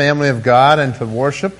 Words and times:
family 0.00 0.30
of 0.30 0.42
God 0.42 0.78
and 0.78 0.94
to 0.94 1.04
worship. 1.04 1.58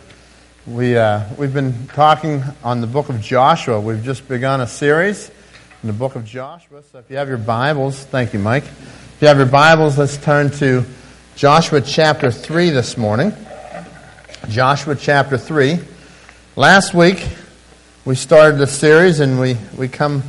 We, 0.67 0.97
uh, 0.97 1.25
we've 1.37 1.53
been 1.53 1.89
talking 1.89 2.43
on 2.65 2.81
the 2.81 2.87
book 2.87 3.11
of 3.11 3.21
Joshua. 3.21 3.79
We've 3.79 4.03
just 4.03 4.27
begun 4.29 4.63
a 4.63 4.67
series 4.67 5.31
in 5.83 5.89
the 5.89 5.93
book 5.93 6.17
of 6.17 6.25
Joshua. 6.25 6.83
So 6.91 7.01
if 7.01 7.11
you 7.11 7.19
have 7.19 7.29
your 7.29 7.37
Bibles, 7.37 8.03
thank 8.03 8.33
you, 8.33 8.39
Mike. 8.39 8.65
If 8.65 9.19
you 9.21 9.29
have 9.29 9.37
your 9.37 9.45
Bibles, 9.45 9.99
let's 9.99 10.17
turn 10.17 10.51
to 10.53 10.87
Joshua 11.37 11.83
chapter 11.83 12.31
3 12.31 12.71
this 12.71 12.97
morning. 12.97 13.35
Joshua 14.49 14.97
chapter 14.97 15.37
3. 15.37 15.79
Last 16.57 16.95
week, 16.95 17.29
we 18.07 18.15
started 18.15 18.57
the 18.57 18.67
series 18.67 19.21
and 19.21 19.39
we, 19.39 19.59
we 19.77 19.87
come 19.87 20.23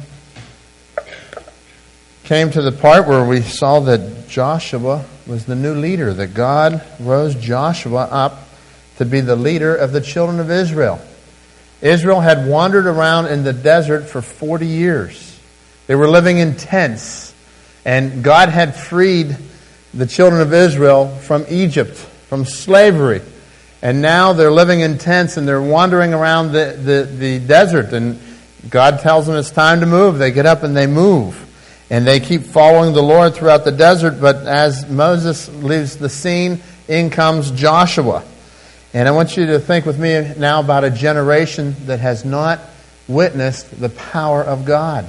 came 2.32 2.50
to 2.50 2.62
the 2.62 2.72
part 2.72 3.10
where 3.10 3.26
we 3.26 3.42
saw 3.42 3.82
that 3.82 4.30
Joshua 4.30 5.04
was 5.28 5.44
the 5.44 5.54
new 5.54 5.74
leader, 5.74 6.14
that 6.14 6.34
God 6.34 6.82
rose 6.98 7.36
Joshua 7.36 8.08
up 8.10 8.48
to 9.00 9.04
be 9.04 9.20
the 9.20 9.36
leader 9.36 9.76
of 9.76 9.92
the 9.92 10.00
children 10.00 10.40
of 10.40 10.50
Israel. 10.50 11.02
Israel 11.82 12.22
had 12.22 12.48
wandered 12.48 12.86
around 12.86 13.26
in 13.26 13.44
the 13.44 13.52
desert 13.52 14.04
for 14.04 14.22
40 14.22 14.66
years. 14.66 15.42
They 15.88 15.96
were 15.96 16.08
living 16.08 16.38
in 16.38 16.56
tents, 16.56 17.34
and 17.84 18.24
God 18.24 18.48
had 18.48 18.78
freed 18.78 19.36
the 19.94 20.08
children 20.08 20.42
of 20.42 20.54
Israel 20.54 21.10
from 21.14 21.46
Egypt, 21.50 21.98
from 21.98 22.46
slavery. 22.46 23.22
And 23.82 24.02
now 24.02 24.32
they're 24.32 24.54
living 24.54 24.80
in 24.80 25.00
tents 25.00 25.36
and 25.36 25.46
they're 25.46 25.62
wandering 25.62 26.14
around 26.14 26.54
the, 26.54 26.80
the, 26.82 27.14
the 27.14 27.40
desert, 27.46 27.92
and 27.92 28.22
God 28.70 29.02
tells 29.02 29.28
them 29.28 29.36
it's 29.36 29.52
time 29.52 29.82
to 29.82 29.86
move. 29.86 30.18
They 30.18 30.32
get 30.32 30.46
up 30.46 30.64
and 30.64 30.78
they 30.78 30.88
move. 30.88 31.50
And 31.92 32.08
they 32.08 32.22
keep 32.22 32.44
following 32.44 32.94
the 32.94 33.04
Lord 33.04 33.36
throughout 33.36 33.66
the 33.66 33.72
desert, 33.72 34.22
but 34.22 34.48
as 34.48 34.90
Moses 34.90 35.50
leaves 35.50 35.98
the 35.98 36.08
scene, 36.08 36.62
in 36.88 37.10
comes 37.10 37.52
Joshua. 37.52 38.24
And 38.94 39.10
I 39.10 39.12
want 39.12 39.36
you 39.36 39.48
to 39.48 39.60
think 39.60 39.86
with 39.86 40.00
me 40.00 40.34
now 40.38 40.62
about 40.62 40.86
a 40.86 40.90
generation 40.90 41.76
that 41.88 42.00
has 42.00 42.24
not 42.24 42.62
witnessed 43.10 43.78
the 43.78 43.90
power 43.90 44.42
of 44.42 44.64
God. 44.64 45.06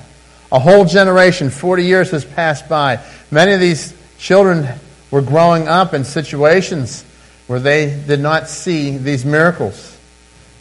A 0.51 0.59
whole 0.59 0.85
generation, 0.85 1.51
40 1.51 1.85
years 1.85 2.11
has 2.11 2.25
passed 2.25 2.69
by. 2.69 2.99
Many 3.31 3.53
of 3.53 3.61
these 3.61 3.95
children 4.19 4.67
were 5.13 5.23
growing 5.23 5.69
up 5.69 5.95
in 5.95 6.03
situations 6.03 7.05
where 7.47 7.61
they 7.61 7.97
did 8.09 8.19
not 8.19 8.49
see 8.49 8.99
these 8.99 9.25
miracles. 9.25 9.92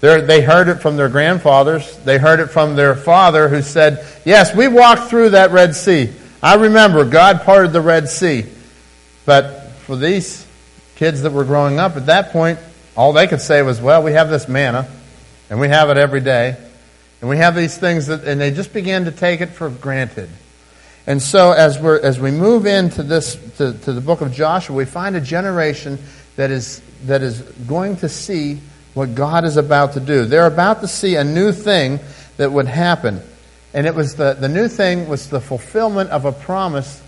They're, 0.01 0.21
they 0.21 0.41
heard 0.41 0.67
it 0.67 0.81
from 0.81 0.97
their 0.97 1.09
grandfathers. 1.09 1.95
They 1.99 2.17
heard 2.17 2.39
it 2.39 2.47
from 2.47 2.75
their 2.75 2.95
father 2.95 3.47
who 3.47 3.61
said, 3.61 4.05
Yes, 4.25 4.53
we 4.55 4.67
walked 4.67 5.09
through 5.09 5.29
that 5.29 5.51
Red 5.51 5.75
Sea. 5.75 6.11
I 6.41 6.55
remember 6.55 7.05
God 7.05 7.43
parted 7.43 7.71
the 7.71 7.81
Red 7.81 8.09
Sea. 8.09 8.45
But 9.25 9.69
for 9.85 9.95
these 9.95 10.45
kids 10.95 11.21
that 11.21 11.31
were 11.31 11.45
growing 11.45 11.79
up 11.79 11.95
at 11.97 12.07
that 12.07 12.31
point, 12.31 12.57
all 12.97 13.13
they 13.13 13.27
could 13.27 13.41
say 13.41 13.61
was, 13.61 13.79
Well, 13.79 14.01
we 14.01 14.13
have 14.13 14.31
this 14.31 14.47
manna, 14.47 14.89
and 15.51 15.59
we 15.59 15.67
have 15.69 15.91
it 15.91 15.97
every 15.97 16.21
day. 16.21 16.57
And 17.21 17.29
we 17.29 17.37
have 17.37 17.55
these 17.55 17.77
things 17.77 18.07
that, 18.07 18.23
and 18.23 18.41
they 18.41 18.49
just 18.49 18.73
began 18.73 19.05
to 19.05 19.11
take 19.11 19.41
it 19.41 19.49
for 19.49 19.69
granted. 19.69 20.29
And 21.05 21.21
so 21.21 21.51
as, 21.51 21.77
we're, 21.77 21.99
as 21.99 22.19
we 22.19 22.31
move 22.31 22.65
into 22.65 23.03
this, 23.03 23.35
to, 23.57 23.73
to 23.73 23.93
the 23.93 24.01
book 24.01 24.21
of 24.21 24.31
Joshua, 24.33 24.75
we 24.75 24.85
find 24.85 25.15
a 25.15 25.21
generation 25.21 25.99
that 26.37 26.49
is, 26.49 26.81
that 27.05 27.21
is 27.21 27.41
going 27.41 27.97
to 27.97 28.09
see 28.09 28.59
what 28.93 29.15
God 29.15 29.45
is 29.45 29.57
about 29.57 29.93
to 29.93 29.99
do. 29.99 30.25
They're 30.25 30.47
about 30.47 30.81
to 30.81 30.87
see 30.87 31.15
a 31.15 31.23
new 31.23 31.51
thing 31.51 31.99
that 32.37 32.51
would 32.51 32.67
happen. 32.67 33.21
And 33.73 33.87
it 33.87 33.95
was 33.95 34.15
the, 34.15 34.33
the 34.33 34.49
new 34.49 34.67
thing 34.67 35.07
was 35.07 35.29
the 35.29 35.39
fulfillment 35.39 36.09
of 36.09 36.25
a 36.25 36.31
promise 36.31 37.01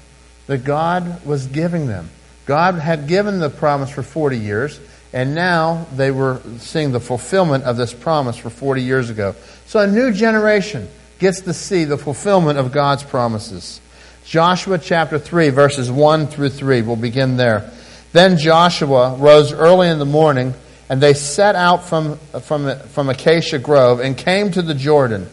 that 0.48 0.64
God 0.64 1.26
was 1.26 1.48
giving 1.48 1.88
them. 1.88 2.10
God 2.46 2.76
had 2.76 3.08
given 3.08 3.40
the 3.40 3.50
promise 3.50 3.90
for 3.90 4.04
40 4.04 4.38
years, 4.38 4.80
and 5.14 5.36
now 5.36 5.86
they 5.96 6.12
were 6.12 6.42
seeing 6.58 6.92
the 6.92 7.00
fulfillment 7.00 7.64
of 7.64 7.78
this 7.78 7.94
promise 7.94 8.38
for 8.38 8.50
40 8.50 8.82
years 8.82 9.10
ago. 9.10 9.36
So 9.66 9.80
a 9.80 9.88
new 9.88 10.12
generation 10.12 10.90
gets 11.20 11.42
to 11.42 11.54
see 11.54 11.86
the 11.86 11.98
fulfillment 11.98 12.60
of 12.60 12.72
God's 12.72 13.04
promises. 13.04 13.80
Joshua 14.26 14.78
chapter 14.78 15.20
3, 15.20 15.50
verses 15.50 15.92
1 15.92 16.28
through 16.28 16.50
3. 16.50 16.82
We'll 16.82 16.96
begin 16.96 17.38
there. 17.38 17.72
Then 18.14 18.38
Joshua 18.38 19.16
rose 19.16 19.52
early 19.52 19.90
in 19.90 20.00
the 20.00 20.06
morning 20.06 20.54
and 20.94 21.02
they 21.02 21.16
set 21.16 21.56
out 21.56 21.86
from, 21.86 22.20
from, 22.44 22.78
from 22.90 23.10
Acacia 23.10 23.58
Grove 23.58 24.00
and 24.00 24.16
came 24.16 24.52
to 24.52 24.62
the 24.62 24.76
Jordan, 24.76 25.28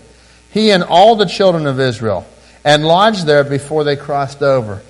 he 0.53 0.71
and 0.71 0.83
all 0.83 1.17
the 1.17 1.27
children 1.27 1.67
of 1.67 1.79
Israel, 1.79 2.27
and 2.65 2.83
lodged 2.83 3.27
there 3.27 3.45
before 3.45 3.85
they 3.85 3.95
crossed 3.95 4.43
over. 4.43 4.81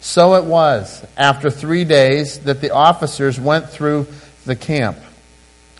So 0.00 0.34
it 0.34 0.42
was, 0.42 1.06
after 1.16 1.50
three 1.50 1.84
days, 1.84 2.40
that 2.40 2.60
the 2.60 2.70
officers 2.70 3.38
went 3.38 3.70
through 3.70 4.08
the 4.44 4.56
camp, 4.56 4.98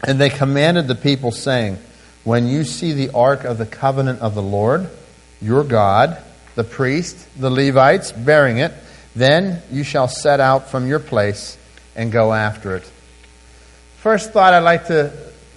and 0.06 0.20
they 0.20 0.30
commanded 0.30 0.86
the 0.86 0.94
people, 0.94 1.32
saying, 1.32 1.76
When 2.22 2.46
you 2.46 2.62
see 2.62 2.92
the 2.92 3.10
ark 3.16 3.42
of 3.42 3.58
the 3.58 3.66
covenant 3.66 4.20
of 4.20 4.36
the 4.36 4.42
Lord, 4.42 4.88
your 5.42 5.64
God, 5.64 6.16
the 6.54 6.62
priest, 6.62 7.26
the 7.36 7.50
Levites, 7.50 8.12
bearing 8.12 8.58
it, 8.58 8.72
then 9.16 9.62
you 9.72 9.82
shall 9.82 10.06
set 10.06 10.38
out 10.38 10.70
from 10.70 10.86
your 10.86 11.00
place 11.00 11.58
and 11.96 12.12
go 12.12 12.32
after 12.32 12.76
it. 12.76 12.88
First 13.98 14.32
thought 14.32 14.54
I'd 14.54 14.60
like 14.60 14.86
to 14.86 15.12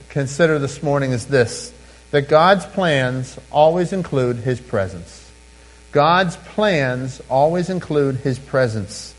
consider 0.09 0.57
this 0.57 0.81
morning 0.81 1.11
is 1.11 1.27
this 1.27 1.71
that 2.09 2.27
God's 2.27 2.65
plans 2.65 3.37
always 3.51 3.93
include 3.93 4.37
His 4.37 4.59
presence. 4.59 5.31
God's 5.91 6.37
plans 6.37 7.21
always 7.29 7.69
include 7.69 8.15
His 8.15 8.39
presence. 8.39 9.13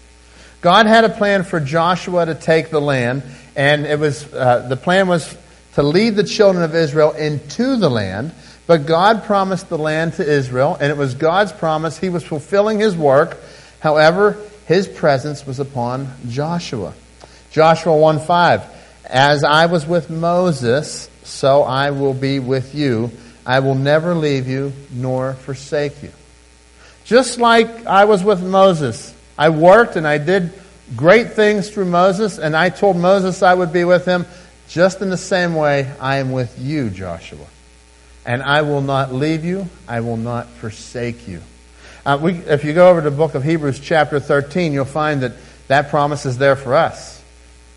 God 0.61 0.87
had 0.87 1.05
a 1.05 1.09
plan 1.09 1.45
for 1.45 1.61
Joshua 1.61 2.27
to 2.27 2.35
take 2.35 2.71
the 2.71 2.81
land, 2.81 3.23
and 3.55 3.87
it 3.87 4.01
was 4.01 4.27
uh, 4.35 4.67
the 4.69 4.77
plan 4.77 5.07
was 5.07 5.37
to 5.75 5.85
lead 5.85 6.17
the 6.17 6.25
children 6.25 6.65
of 6.65 6.75
Israel 6.75 7.13
into 7.13 7.77
the 7.77 7.89
land. 7.89 8.33
But 8.67 8.87
God 8.87 9.23
promised 9.23 9.69
the 9.69 9.79
land 9.79 10.15
to 10.15 10.29
Israel, 10.29 10.77
and 10.81 10.91
it 10.91 10.97
was 10.97 11.15
God's 11.15 11.53
promise. 11.53 11.97
He 11.97 12.09
was 12.09 12.25
fulfilling 12.25 12.81
His 12.81 12.97
work. 12.97 13.39
However, 13.79 14.37
His 14.67 14.89
presence 14.89 15.47
was 15.47 15.61
upon 15.61 16.13
Joshua. 16.29 16.93
Joshua 17.53 17.97
1 17.97 18.19
5. 18.19 18.72
As 19.05 19.45
I 19.45 19.67
was 19.67 19.87
with 19.87 20.11
Moses, 20.11 21.09
so 21.25 21.63
I 21.63 21.91
will 21.91 22.15
be 22.15 22.39
with 22.39 22.75
you. 22.75 23.11
I 23.45 23.61
will 23.61 23.75
never 23.75 24.15
leave 24.15 24.49
you 24.49 24.73
nor 24.91 25.35
forsake 25.35 26.03
you. 26.03 26.13
Just 27.05 27.39
like 27.39 27.87
I 27.87 28.05
was 28.05 28.23
with 28.23 28.43
Moses, 28.43 29.15
I 29.37 29.49
worked 29.49 29.97
and 29.97 30.07
I 30.07 30.19
did 30.19 30.53
great 30.95 31.33
things 31.33 31.71
through 31.71 31.87
Moses, 31.87 32.39
and 32.39 32.57
I 32.57 32.69
told 32.69 32.97
Moses 32.97 33.43
I 33.43 33.55
would 33.55 33.73
be 33.73 33.85
with 33.85 34.05
him. 34.05 34.27
Just 34.69 35.03
in 35.03 35.11
the 35.11 35.17
same 35.17 35.55
way, 35.55 35.91
I 36.01 36.19
am 36.19 36.33
with 36.33 36.59
you, 36.59 36.91
Joshua. 36.91 37.47
And 38.25 38.43
I 38.43 38.63
will 38.63 38.81
not 38.81 39.13
leave 39.13 39.45
you, 39.45 39.69
I 39.89 40.01
will 40.01 40.17
not 40.17 40.49
forsake 40.49 41.27
you. 41.27 41.43
Uh, 42.07 42.19
we, 42.21 42.35
if 42.35 42.65
you 42.65 42.73
go 42.73 42.89
over 42.89 43.01
to 43.01 43.11
the 43.11 43.17
book 43.17 43.35
of 43.35 43.45
Hebrews, 43.45 43.81
chapter 43.81 44.21
13, 44.21 44.73
you'll 44.73 44.85
find 44.85 45.23
that 45.23 45.33
that 45.69 45.91
promise 45.91 46.27
is 46.27 46.39
there 46.39 46.57
for 46.57 46.75
us. 46.75 47.22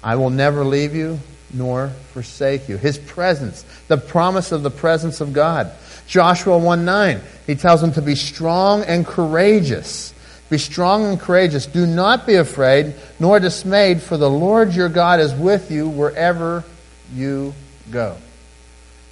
I 0.06 0.18
will 0.18 0.30
never 0.30 0.64
leave 0.64 0.94
you 0.94 1.20
nor 1.52 1.90
forsake 2.14 2.70
you. 2.70 2.78
His 2.78 3.00
presence, 3.00 3.66
the 3.88 3.98
promise 3.98 4.52
of 4.52 4.62
the 4.62 4.70
presence 4.70 5.20
of 5.20 5.34
God. 5.34 5.72
Joshua 6.06 6.60
1 6.60 6.86
9, 6.86 7.22
he 7.48 7.56
tells 7.56 7.82
them 7.82 7.92
to 7.94 8.04
be 8.04 8.14
strong 8.14 8.84
and 8.84 9.04
courageous. 9.04 10.14
Be 10.48 10.60
strong 10.60 11.06
and 11.06 11.20
courageous. 11.20 11.66
Do 11.66 11.88
not 11.88 12.28
be 12.28 12.36
afraid 12.36 12.94
nor 13.20 13.40
dismayed, 13.40 14.00
for 14.00 14.16
the 14.16 14.30
Lord 14.30 14.74
your 14.74 14.90
God 14.90 15.20
is 15.20 15.34
with 15.34 15.72
you 15.72 15.90
wherever 15.90 16.64
you 17.12 17.56
go. 17.92 18.16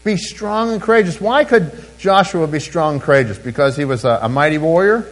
Be 0.03 0.15
strong 0.15 0.73
and 0.73 0.81
courageous. 0.81 1.19
Why 1.19 1.43
could 1.43 1.71
Joshua 1.97 2.45
be 2.45 2.59
strong 2.59 2.95
and 2.95 3.01
courageous? 3.01 3.39
Because 3.39 3.75
he 3.75 3.85
was 3.85 4.05
a, 4.05 4.19
a 4.21 4.29
mighty 4.29 4.59
warrior? 4.59 5.11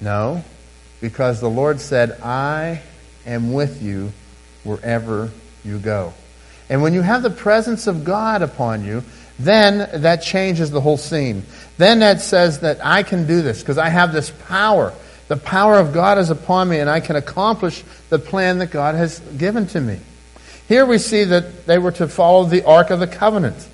No. 0.00 0.42
Because 1.02 1.40
the 1.40 1.50
Lord 1.50 1.78
said, 1.78 2.12
I 2.22 2.80
am 3.26 3.52
with 3.52 3.82
you 3.82 4.12
wherever 4.64 5.30
you 5.64 5.78
go. 5.78 6.12
And 6.68 6.82
when 6.82 6.94
you 6.94 7.02
have 7.02 7.22
the 7.22 7.30
presence 7.30 7.86
of 7.86 8.04
God 8.04 8.42
upon 8.42 8.84
you, 8.84 9.02
then 9.38 10.02
that 10.02 10.22
changes 10.22 10.70
the 10.70 10.80
whole 10.80 10.96
scene. 10.96 11.44
Then 11.76 12.00
that 12.00 12.20
says 12.20 12.60
that 12.60 12.84
I 12.84 13.02
can 13.02 13.26
do 13.26 13.42
this 13.42 13.60
because 13.60 13.78
I 13.78 13.88
have 13.88 14.12
this 14.12 14.30
power. 14.48 14.92
The 15.28 15.36
power 15.36 15.78
of 15.78 15.92
God 15.92 16.18
is 16.18 16.30
upon 16.30 16.68
me 16.68 16.78
and 16.78 16.88
I 16.88 17.00
can 17.00 17.16
accomplish 17.16 17.82
the 18.10 18.18
plan 18.18 18.58
that 18.58 18.70
God 18.70 18.94
has 18.94 19.20
given 19.20 19.66
to 19.68 19.80
me. 19.80 19.98
Here 20.68 20.86
we 20.86 20.98
see 20.98 21.24
that 21.24 21.66
they 21.66 21.78
were 21.78 21.92
to 21.92 22.08
follow 22.08 22.44
the 22.44 22.64
Ark 22.64 22.90
of 22.90 23.00
the 23.00 23.06
Covenant. 23.06 23.68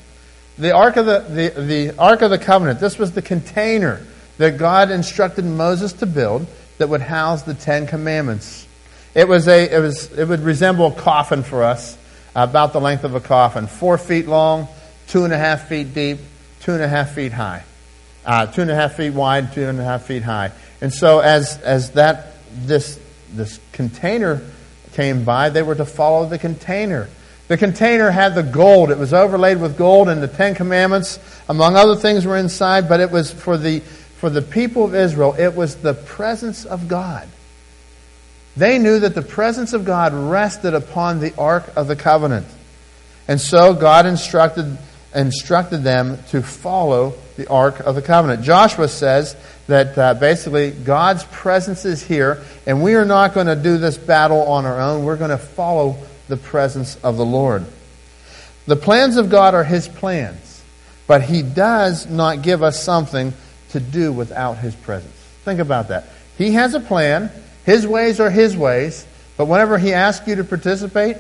The 0.59 0.73
Ark 0.73 0.97
of 0.97 1.07
the, 1.07 1.21
the, 1.21 1.61
the 1.61 1.99
Ark 1.99 2.23
of 2.23 2.31
the 2.31 2.39
Covenant, 2.39 2.81
this 2.81 2.99
was 2.99 3.13
the 3.13 3.23
container 3.23 4.01
that 4.39 4.59
God 4.59 4.91
instructed 4.91 5.45
Moses 5.45 5.93
to 5.95 6.07
build 6.07 6.47
that 6.79 6.89
would 6.89 7.03
house 7.03 7.43
the 7.43 7.55
Ten 7.55 7.87
Commandments. 7.87 8.67
It, 9.15 9.29
was 9.29 9.49
a, 9.49 9.75
it, 9.75 9.81
was, 9.81 10.13
it 10.13 10.27
would 10.27 10.41
resemble 10.41 10.87
a 10.87 10.95
coffin 10.95 11.43
for 11.43 11.65
us, 11.65 11.97
about 12.35 12.73
the 12.73 12.81
length 12.81 13.05
of 13.05 13.15
a 13.15 13.21
coffin. 13.21 13.67
Four 13.67 13.99
feet 13.99 14.27
long, 14.27 14.69
two 15.09 15.25
and 15.25 15.33
a 15.33 15.39
half 15.39 15.69
feet 15.69 15.95
deep, 15.95 16.19
two 16.61 16.73
and 16.73 16.83
a 16.83 16.89
half 16.89 17.13
feet 17.13 17.33
high. 17.33 17.65
Uh, 18.25 18.47
two 18.47 18.63
and 18.63 18.71
a 18.71 18.75
half 18.75 18.95
feet 18.95 19.11
wide, 19.11 19.53
two 19.53 19.67
and 19.67 19.81
a 19.81 19.85
half 19.85 20.05
feet 20.05 20.23
high. 20.23 20.53
And 20.81 20.93
so 20.93 21.21
as, 21.21 21.59
as 21.63 21.93
that, 21.93 22.35
this, 22.55 23.01
this 23.33 23.59
container 23.73 24.43
came 24.93 25.25
by, 25.25 25.51
they 25.51 25.63
were 25.63 25.75
to 25.75 25.85
follow 25.85 26.27
the 26.29 26.39
container. 26.39 27.09
The 27.49 27.57
container 27.57 28.11
had 28.11 28.35
the 28.35 28.43
gold. 28.43 28.91
It 28.91 28.99
was 28.99 29.13
overlaid 29.13 29.61
with 29.61 29.77
gold, 29.77 30.09
and 30.09 30.23
the 30.23 30.29
Ten 30.29 30.55
Commandments, 30.55 31.19
among 31.49 31.75
other 31.75 31.97
things, 31.97 32.25
were 32.25 32.37
inside, 32.37 32.89
but 32.89 33.01
it 33.01 33.11
was 33.11 33.33
for 33.33 33.59
the, 33.59 33.81
for 33.81 34.31
the 34.31 34.43
people 34.43 34.85
of 34.85 34.95
Israel, 34.95 35.35
it 35.37 35.57
was 35.57 35.77
the 35.77 35.95
presence 35.95 36.65
of 36.65 36.87
God. 36.87 37.29
They 38.57 38.79
knew 38.79 39.01
that 39.01 39.15
the 39.15 39.23
presence 39.23 39.73
of 39.73 39.85
God 39.85 40.13
rested 40.13 40.75
upon 40.75 41.21
the 41.21 41.35
Ark 41.37 41.71
of 41.77 41.87
the 41.87 41.97
Covenant. 41.97 42.47
And 43.29 43.41
so 43.41 43.75
God 43.75 44.07
instructed, 44.07 44.77
instructed 45.15 45.79
them 45.79 46.19
to 46.31 46.43
follow 46.43 47.15
the 47.37 47.49
Ark 47.49 47.81
of 47.81 47.95
the 47.95 48.03
Covenant. 48.03 48.43
Joshua 48.43 48.89
says 48.89 49.37
that 49.67 49.97
uh, 49.97 50.15
basically 50.15 50.73
God's 50.73 51.25
presence 51.25 51.85
is 51.85 52.03
here, 52.03 52.43
and 52.67 52.83
we 52.83 52.95
are 52.95 53.05
not 53.05 53.35
going 53.35 53.47
to 53.47 53.57
do 53.57 53.79
this 53.79 53.97
battle 53.97 54.43
on 54.43 54.67
our 54.67 54.81
own. 54.81 55.05
We're 55.05 55.17
going 55.17 55.31
to 55.31 55.39
follow 55.39 55.97
the 56.29 56.37
presence 56.37 56.97
of 56.97 57.17
the 57.17 57.25
Lord. 57.25 57.65
The 58.67 58.77
plans 58.77 59.17
of 59.17 59.31
God 59.31 59.55
are 59.55 59.65
His 59.65 59.89
plans, 59.89 60.63
but 61.07 61.23
He 61.23 61.43
does 61.43 62.09
not 62.09 62.43
give 62.43 62.63
us 62.63 62.83
something 62.83 63.33
to 63.71 63.81
do 63.81 64.13
without 64.13 64.59
His 64.59 64.75
presence. 64.75 65.15
Think 65.45 65.61
about 65.61 65.89
that. 65.89 66.09
He 66.37 66.53
has 66.53 66.75
a 66.75 66.81
plan, 66.81 67.31
His 67.71 67.87
ways 67.87 68.19
are 68.19 68.31
His 68.31 68.57
ways, 68.57 69.07
but 69.37 69.47
whenever 69.47 69.79
He 69.79 69.93
asks 69.93 70.27
you 70.27 70.35
to 70.35 70.43
participate, 70.43 71.17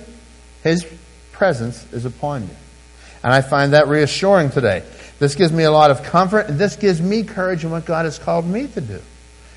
His 0.64 0.84
presence 1.30 1.86
is 1.92 2.04
upon 2.04 2.42
you. 2.42 2.56
And 3.22 3.32
I 3.32 3.40
find 3.40 3.72
that 3.72 3.86
reassuring 3.86 4.50
today. 4.50 4.82
This 5.20 5.36
gives 5.36 5.52
me 5.52 5.62
a 5.62 5.70
lot 5.70 5.92
of 5.92 6.02
comfort, 6.02 6.48
and 6.48 6.58
this 6.58 6.74
gives 6.74 7.00
me 7.00 7.22
courage 7.22 7.62
in 7.62 7.70
what 7.70 7.84
God 7.84 8.04
has 8.04 8.18
called 8.18 8.46
me 8.46 8.66
to 8.66 8.80
do. 8.80 9.00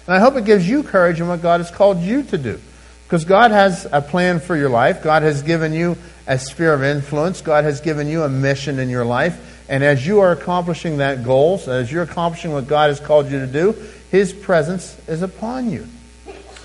And 0.06 0.16
I 0.16 0.20
hope 0.20 0.36
it 0.36 0.46
gives 0.46 0.70
you 0.70 0.84
courage 0.84 1.20
in 1.20 1.28
what 1.28 1.42
God 1.42 1.62
has 1.62 1.72
called 1.72 2.00
you 2.00 2.22
to 2.22 2.38
do. 2.38 2.62
Because 3.06 3.26
God 3.26 3.50
has 3.50 3.88
a 3.92 4.00
plan 4.00 4.40
for 4.40 4.56
your 4.56 4.70
life. 4.70 5.02
God 5.02 5.24
has 5.24 5.42
given 5.42 5.74
you 5.74 5.98
a 6.28 6.38
sphere 6.38 6.76
of 6.76 6.84
influence. 6.84 7.42
God 7.42 7.64
has 7.64 7.82
given 7.82 8.08
you 8.08 8.22
a 8.22 8.30
mission 8.30 8.78
in 8.78 8.92
your 8.92 9.06
life. 9.06 9.66
And 9.68 9.84
as 9.84 10.06
you 10.06 10.20
are 10.20 10.32
accomplishing 10.32 10.98
that 10.98 11.24
goal, 11.24 11.60
as 11.66 11.92
you're 11.92 12.04
accomplishing 12.04 12.54
what 12.54 12.68
God 12.68 12.90
has 12.90 13.00
called 13.00 13.32
you 13.32 13.40
to 13.40 13.48
do, 13.48 13.76
His 14.12 14.32
presence 14.32 14.96
is 15.08 15.24
upon 15.24 15.72
you. 15.72 15.88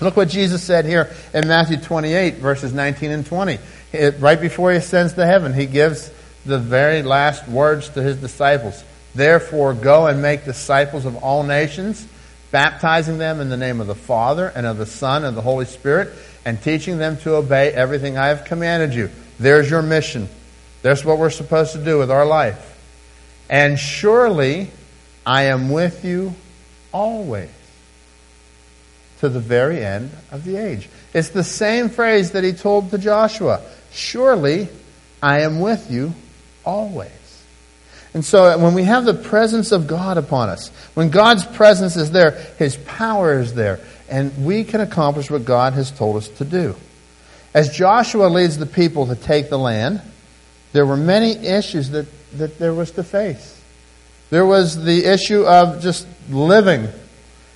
Look 0.01 0.15
what 0.15 0.29
Jesus 0.29 0.63
said 0.63 0.85
here 0.85 1.13
in 1.33 1.47
Matthew 1.47 1.77
28, 1.77 2.35
verses 2.35 2.73
19 2.73 3.11
and 3.11 3.25
20. 3.25 3.59
It, 3.91 4.15
right 4.19 4.39
before 4.39 4.71
He 4.71 4.77
ascends 4.77 5.13
to 5.13 5.25
heaven, 5.25 5.53
He 5.53 5.65
gives 5.65 6.11
the 6.45 6.57
very 6.57 7.03
last 7.03 7.47
words 7.47 7.89
to 7.89 8.01
His 8.01 8.17
disciples. 8.17 8.83
Therefore, 9.13 9.73
go 9.73 10.07
and 10.07 10.21
make 10.21 10.45
disciples 10.45 11.05
of 11.05 11.17
all 11.17 11.43
nations, 11.43 12.07
baptizing 12.51 13.17
them 13.17 13.41
in 13.41 13.49
the 13.49 13.57
name 13.57 13.81
of 13.81 13.87
the 13.87 13.95
Father 13.95 14.51
and 14.55 14.65
of 14.65 14.77
the 14.77 14.85
Son 14.85 15.25
and 15.25 15.35
the 15.35 15.41
Holy 15.41 15.65
Spirit 15.65 16.13
and 16.45 16.61
teaching 16.61 16.97
them 16.97 17.17
to 17.17 17.35
obey 17.35 17.71
everything 17.73 18.17
I 18.17 18.27
have 18.27 18.45
commanded 18.45 18.93
you. 18.93 19.09
There's 19.39 19.69
your 19.69 19.81
mission. 19.81 20.29
That's 20.81 21.03
what 21.03 21.17
we're 21.17 21.29
supposed 21.29 21.73
to 21.73 21.83
do 21.83 21.97
with 21.97 22.09
our 22.09 22.25
life. 22.25 22.77
And 23.49 23.77
surely 23.77 24.69
I 25.25 25.43
am 25.43 25.69
with 25.69 26.05
you 26.05 26.33
always 26.93 27.49
to 29.19 29.29
the 29.29 29.39
very 29.39 29.83
end 29.83 30.11
of 30.31 30.43
the 30.43 30.55
age. 30.55 30.89
It's 31.13 31.29
the 31.29 31.43
same 31.43 31.89
phrase 31.89 32.31
that 32.31 32.43
he 32.43 32.53
told 32.53 32.91
to 32.91 32.97
Joshua. 32.97 33.61
Surely 33.91 34.69
I 35.21 35.41
am 35.41 35.59
with 35.59 35.91
you 35.91 36.13
always. 36.65 37.11
And 38.13 38.25
so 38.25 38.57
when 38.57 38.73
we 38.73 38.83
have 38.83 39.05
the 39.05 39.13
presence 39.13 39.71
of 39.71 39.87
God 39.87 40.17
upon 40.17 40.49
us, 40.49 40.69
when 40.93 41.09
God's 41.09 41.45
presence 41.45 41.95
is 41.95 42.11
there, 42.11 42.31
his 42.57 42.77
power 42.77 43.39
is 43.39 43.53
there 43.53 43.79
and 44.09 44.45
we 44.45 44.63
can 44.63 44.81
accomplish 44.81 45.29
what 45.29 45.45
God 45.45 45.73
has 45.73 45.91
told 45.91 46.17
us 46.17 46.27
to 46.29 46.45
do. 46.45 46.75
As 47.53 47.75
Joshua 47.75 48.27
leads 48.27 48.57
the 48.57 48.65
people 48.65 49.07
to 49.07 49.15
take 49.15 49.49
the 49.49 49.57
land, 49.57 50.01
there 50.71 50.85
were 50.85 50.97
many 50.97 51.31
issues 51.31 51.89
that, 51.91 52.07
that 52.37 52.59
there 52.59 52.73
was 52.73 52.91
to 52.91 53.03
face. 53.03 53.59
There 54.29 54.45
was 54.45 54.83
the 54.83 55.05
issue 55.05 55.45
of 55.45 55.81
just 55.81 56.07
living. 56.29 56.87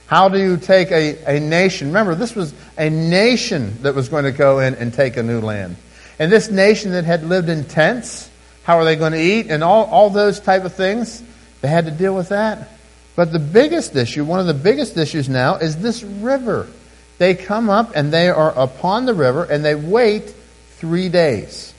How 0.07 0.29
do 0.29 0.39
you 0.39 0.57
take 0.57 0.91
a, 0.91 1.37
a 1.37 1.39
nation? 1.39 1.87
Remember, 1.87 2.15
this 2.15 2.35
was 2.35 2.53
a 2.77 2.89
nation 2.89 3.81
that 3.83 3.95
was 3.95 4.09
going 4.09 4.25
to 4.25 4.31
go 4.31 4.59
in 4.59 4.75
and 4.75 4.93
take 4.93 5.17
a 5.17 5.23
new 5.23 5.41
land. 5.41 5.75
And 6.19 6.31
this 6.31 6.49
nation 6.49 6.91
that 6.91 7.05
had 7.05 7.23
lived 7.23 7.49
in 7.49 7.65
tents, 7.65 8.29
how 8.63 8.77
are 8.77 8.85
they 8.85 8.95
going 8.95 9.13
to 9.13 9.21
eat? 9.21 9.47
And 9.49 9.63
all, 9.63 9.85
all 9.85 10.09
those 10.09 10.39
type 10.39 10.65
of 10.65 10.73
things, 10.73 11.23
they 11.61 11.67
had 11.67 11.85
to 11.85 11.91
deal 11.91 12.15
with 12.15 12.29
that. 12.29 12.69
But 13.15 13.31
the 13.31 13.39
biggest 13.39 13.95
issue, 13.95 14.25
one 14.25 14.39
of 14.39 14.47
the 14.47 14.53
biggest 14.53 14.97
issues 14.97 15.29
now, 15.29 15.55
is 15.55 15.77
this 15.77 16.03
river. 16.03 16.67
They 17.17 17.35
come 17.35 17.69
up 17.69 17.93
and 17.95 18.11
they 18.11 18.29
are 18.29 18.51
upon 18.57 19.05
the 19.05 19.13
river 19.13 19.43
and 19.43 19.63
they 19.63 19.75
wait 19.75 20.33
three 20.77 21.09
days. 21.09 21.73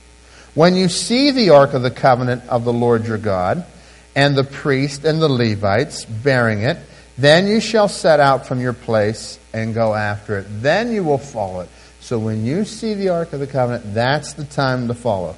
When 0.55 0.76
you 0.76 0.88
see 0.88 1.32
the 1.32 1.50
ark 1.50 1.75
of 1.75 1.82
the 1.82 1.91
covenant 1.91 2.44
of 2.49 2.65
the 2.65 2.73
Lord 2.73 3.06
your 3.06 3.19
God, 3.19 3.67
and 4.15 4.37
the 4.37 4.44
priest 4.44 5.05
and 5.05 5.21
the 5.21 5.29
Levites 5.29 6.05
bearing 6.05 6.62
it, 6.62 6.79
then 7.16 7.46
you 7.46 7.61
shall 7.61 7.88
set 7.88 8.20
out 8.20 8.46
from 8.46 8.61
your 8.61 8.72
place 8.72 9.38
and 9.52 9.75
go 9.75 9.94
after 9.94 10.38
it. 10.38 10.46
Then 10.49 10.93
you 10.93 11.05
will 11.05 11.19
follow 11.19 11.61
it. 11.61 11.69
So 12.00 12.19
when 12.19 12.44
you 12.44 12.64
see 12.64 12.94
the 12.94 13.11
Ark 13.11 13.32
of 13.32 13.40
the 13.40 13.46
Covenant, 13.46 13.94
that's 13.94 14.32
the 14.34 14.44
time 14.44 14.88
to 14.88 14.94
follow. 14.94 15.37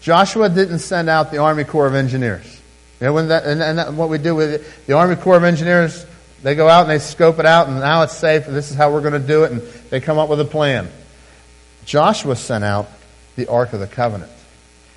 Joshua 0.00 0.48
didn't 0.48 0.80
send 0.80 1.08
out 1.08 1.30
the 1.30 1.38
Army 1.38 1.64
Corps 1.64 1.86
of 1.86 1.94
Engineers. 1.94 2.60
You 3.00 3.06
know, 3.06 3.26
that, 3.26 3.44
and, 3.44 3.62
and 3.62 3.78
that, 3.78 3.94
what 3.94 4.08
we 4.08 4.18
do 4.18 4.34
with 4.34 4.54
it, 4.54 4.86
the 4.86 4.94
Army 4.94 5.16
Corps 5.16 5.36
of 5.36 5.44
Engineers, 5.44 6.04
they 6.42 6.54
go 6.54 6.68
out 6.68 6.82
and 6.82 6.90
they 6.90 6.98
scope 6.98 7.38
it 7.38 7.46
out, 7.46 7.68
and 7.68 7.80
now 7.80 8.02
it's 8.02 8.16
safe, 8.16 8.46
and 8.46 8.54
this 8.54 8.70
is 8.70 8.76
how 8.76 8.92
we're 8.92 9.00
going 9.00 9.20
to 9.20 9.26
do 9.26 9.44
it, 9.44 9.52
and 9.52 9.62
they 9.90 10.00
come 10.00 10.18
up 10.18 10.28
with 10.28 10.40
a 10.40 10.44
plan. 10.44 10.88
Joshua 11.86 12.36
sent 12.36 12.64
out 12.64 12.88
the 13.36 13.46
Ark 13.46 13.72
of 13.72 13.80
the 13.80 13.86
Covenant. 13.86 14.30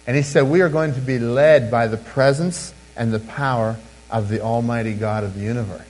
And 0.05 0.15
he 0.15 0.23
said, 0.23 0.43
We 0.43 0.61
are 0.61 0.69
going 0.69 0.93
to 0.93 1.01
be 1.01 1.19
led 1.19 1.69
by 1.69 1.87
the 1.87 1.97
presence 1.97 2.73
and 2.95 3.13
the 3.13 3.19
power 3.19 3.77
of 4.09 4.29
the 4.29 4.41
Almighty 4.41 4.93
God 4.93 5.23
of 5.23 5.35
the 5.35 5.41
universe. 5.41 5.81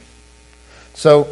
So, 0.98 1.28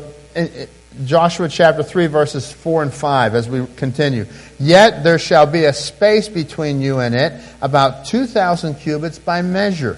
Joshua 1.05 1.49
chapter 1.49 1.81
3, 1.81 2.05
verses 2.05 2.51
4 2.51 2.83
and 2.83 2.93
5, 2.93 3.33
as 3.33 3.49
we 3.49 3.65
continue. 3.77 4.27
Yet 4.59 5.03
there 5.03 5.17
shall 5.17 5.47
be 5.47 5.65
a 5.65 5.73
space 5.73 6.29
between 6.29 6.81
you 6.81 6.99
and 6.99 7.15
it, 7.15 7.33
about 7.63 8.05
2,000 8.05 8.75
cubits 8.75 9.17
by 9.17 9.41
measure. 9.41 9.97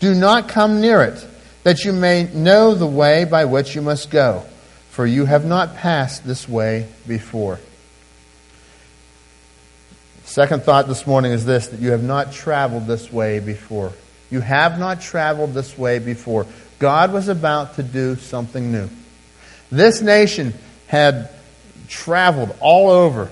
Do 0.00 0.14
not 0.14 0.48
come 0.48 0.80
near 0.80 1.02
it, 1.02 1.26
that 1.62 1.84
you 1.84 1.92
may 1.92 2.24
know 2.32 2.74
the 2.74 2.86
way 2.86 3.24
by 3.26 3.44
which 3.44 3.74
you 3.74 3.82
must 3.82 4.10
go, 4.10 4.44
for 4.88 5.04
you 5.04 5.26
have 5.26 5.44
not 5.44 5.76
passed 5.76 6.26
this 6.26 6.48
way 6.48 6.88
before. 7.06 7.60
Second 10.24 10.62
thought 10.62 10.88
this 10.88 11.06
morning 11.06 11.32
is 11.32 11.44
this 11.44 11.66
that 11.66 11.80
you 11.80 11.90
have 11.90 12.02
not 12.02 12.32
traveled 12.32 12.86
this 12.86 13.12
way 13.12 13.40
before. 13.40 13.92
You 14.30 14.40
have 14.40 14.78
not 14.78 15.02
traveled 15.02 15.52
this 15.52 15.76
way 15.76 15.98
before. 15.98 16.46
God 16.78 17.12
was 17.12 17.28
about 17.28 17.76
to 17.76 17.84
do 17.84 18.16
something 18.16 18.72
new. 18.72 18.88
This 19.72 20.02
nation 20.02 20.52
had 20.86 21.30
traveled 21.88 22.54
all 22.60 22.90
over. 22.90 23.30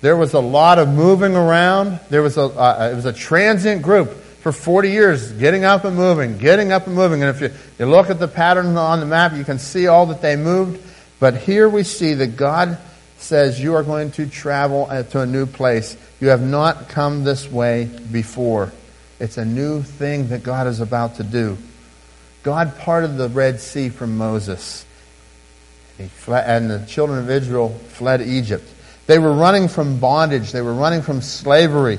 There 0.00 0.16
was 0.16 0.32
a 0.32 0.40
lot 0.40 0.78
of 0.78 0.88
moving 0.88 1.34
around. 1.34 1.98
There 2.08 2.22
was 2.22 2.36
a, 2.36 2.44
uh, 2.44 2.90
it 2.92 2.94
was 2.94 3.04
a 3.04 3.12
transient 3.12 3.82
group 3.82 4.10
for 4.42 4.52
40 4.52 4.90
years, 4.90 5.32
getting 5.32 5.64
up 5.64 5.84
and 5.84 5.96
moving, 5.96 6.38
getting 6.38 6.70
up 6.70 6.86
and 6.86 6.94
moving. 6.94 7.22
And 7.22 7.30
if 7.30 7.42
you, 7.42 7.50
you 7.80 7.90
look 7.90 8.10
at 8.10 8.20
the 8.20 8.28
pattern 8.28 8.76
on 8.76 9.00
the 9.00 9.06
map, 9.06 9.34
you 9.34 9.44
can 9.44 9.58
see 9.58 9.88
all 9.88 10.06
that 10.06 10.22
they 10.22 10.36
moved. 10.36 10.80
But 11.18 11.36
here 11.36 11.68
we 11.68 11.82
see 11.82 12.14
that 12.14 12.36
God 12.36 12.78
says 13.18 13.60
you 13.60 13.74
are 13.74 13.82
going 13.82 14.12
to 14.12 14.28
travel 14.28 14.86
to 14.86 15.20
a 15.20 15.26
new 15.26 15.46
place. 15.46 15.96
You 16.20 16.28
have 16.28 16.42
not 16.42 16.88
come 16.88 17.24
this 17.24 17.50
way 17.50 17.90
before. 18.10 18.72
It's 19.18 19.36
a 19.36 19.44
new 19.44 19.82
thing 19.82 20.28
that 20.28 20.44
God 20.44 20.68
is 20.68 20.80
about 20.80 21.16
to 21.16 21.24
do. 21.24 21.58
God 22.44 22.78
parted 22.78 23.16
the 23.16 23.28
Red 23.28 23.60
Sea 23.60 23.88
from 23.88 24.16
Moses. 24.16 24.84
And 25.98 26.70
the 26.70 26.84
children 26.86 27.18
of 27.18 27.30
Israel 27.30 27.70
fled 27.88 28.22
Egypt. 28.22 28.68
They 29.06 29.18
were 29.18 29.32
running 29.32 29.68
from 29.68 29.98
bondage. 29.98 30.52
They 30.52 30.62
were 30.62 30.74
running 30.74 31.02
from 31.02 31.20
slavery. 31.20 31.98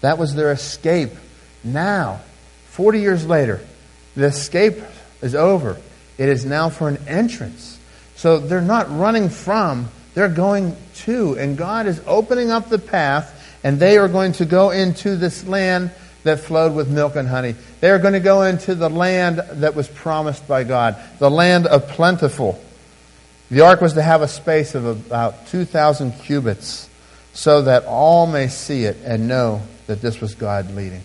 That 0.00 0.18
was 0.18 0.34
their 0.34 0.52
escape. 0.52 1.10
Now, 1.64 2.20
40 2.70 3.00
years 3.00 3.26
later, 3.26 3.60
the 4.14 4.26
escape 4.26 4.80
is 5.22 5.34
over. 5.34 5.78
It 6.18 6.28
is 6.28 6.44
now 6.44 6.68
for 6.68 6.88
an 6.88 6.98
entrance. 7.08 7.78
So 8.16 8.38
they're 8.38 8.60
not 8.60 8.90
running 8.96 9.28
from, 9.28 9.88
they're 10.14 10.28
going 10.28 10.76
to. 10.94 11.38
And 11.38 11.56
God 11.56 11.86
is 11.86 12.00
opening 12.06 12.50
up 12.50 12.68
the 12.68 12.78
path, 12.78 13.58
and 13.64 13.80
they 13.80 13.96
are 13.96 14.08
going 14.08 14.32
to 14.34 14.44
go 14.44 14.70
into 14.70 15.16
this 15.16 15.46
land 15.46 15.90
that 16.24 16.40
flowed 16.40 16.74
with 16.74 16.88
milk 16.88 17.16
and 17.16 17.26
honey. 17.26 17.56
They 17.80 17.90
are 17.90 17.98
going 17.98 18.12
to 18.12 18.20
go 18.20 18.42
into 18.42 18.74
the 18.74 18.90
land 18.90 19.38
that 19.38 19.74
was 19.74 19.88
promised 19.88 20.46
by 20.46 20.64
God, 20.64 20.96
the 21.18 21.30
land 21.30 21.66
of 21.66 21.88
plentiful. 21.88 22.62
The 23.52 23.60
ark 23.60 23.82
was 23.82 23.92
to 23.92 24.02
have 24.02 24.22
a 24.22 24.28
space 24.28 24.74
of 24.74 24.86
about 24.86 25.46
2,000 25.48 26.12
cubits 26.20 26.88
so 27.34 27.60
that 27.60 27.84
all 27.84 28.26
may 28.26 28.48
see 28.48 28.84
it 28.84 28.96
and 29.04 29.28
know 29.28 29.60
that 29.88 30.00
this 30.00 30.22
was 30.22 30.34
God 30.34 30.74
leading. 30.74 31.02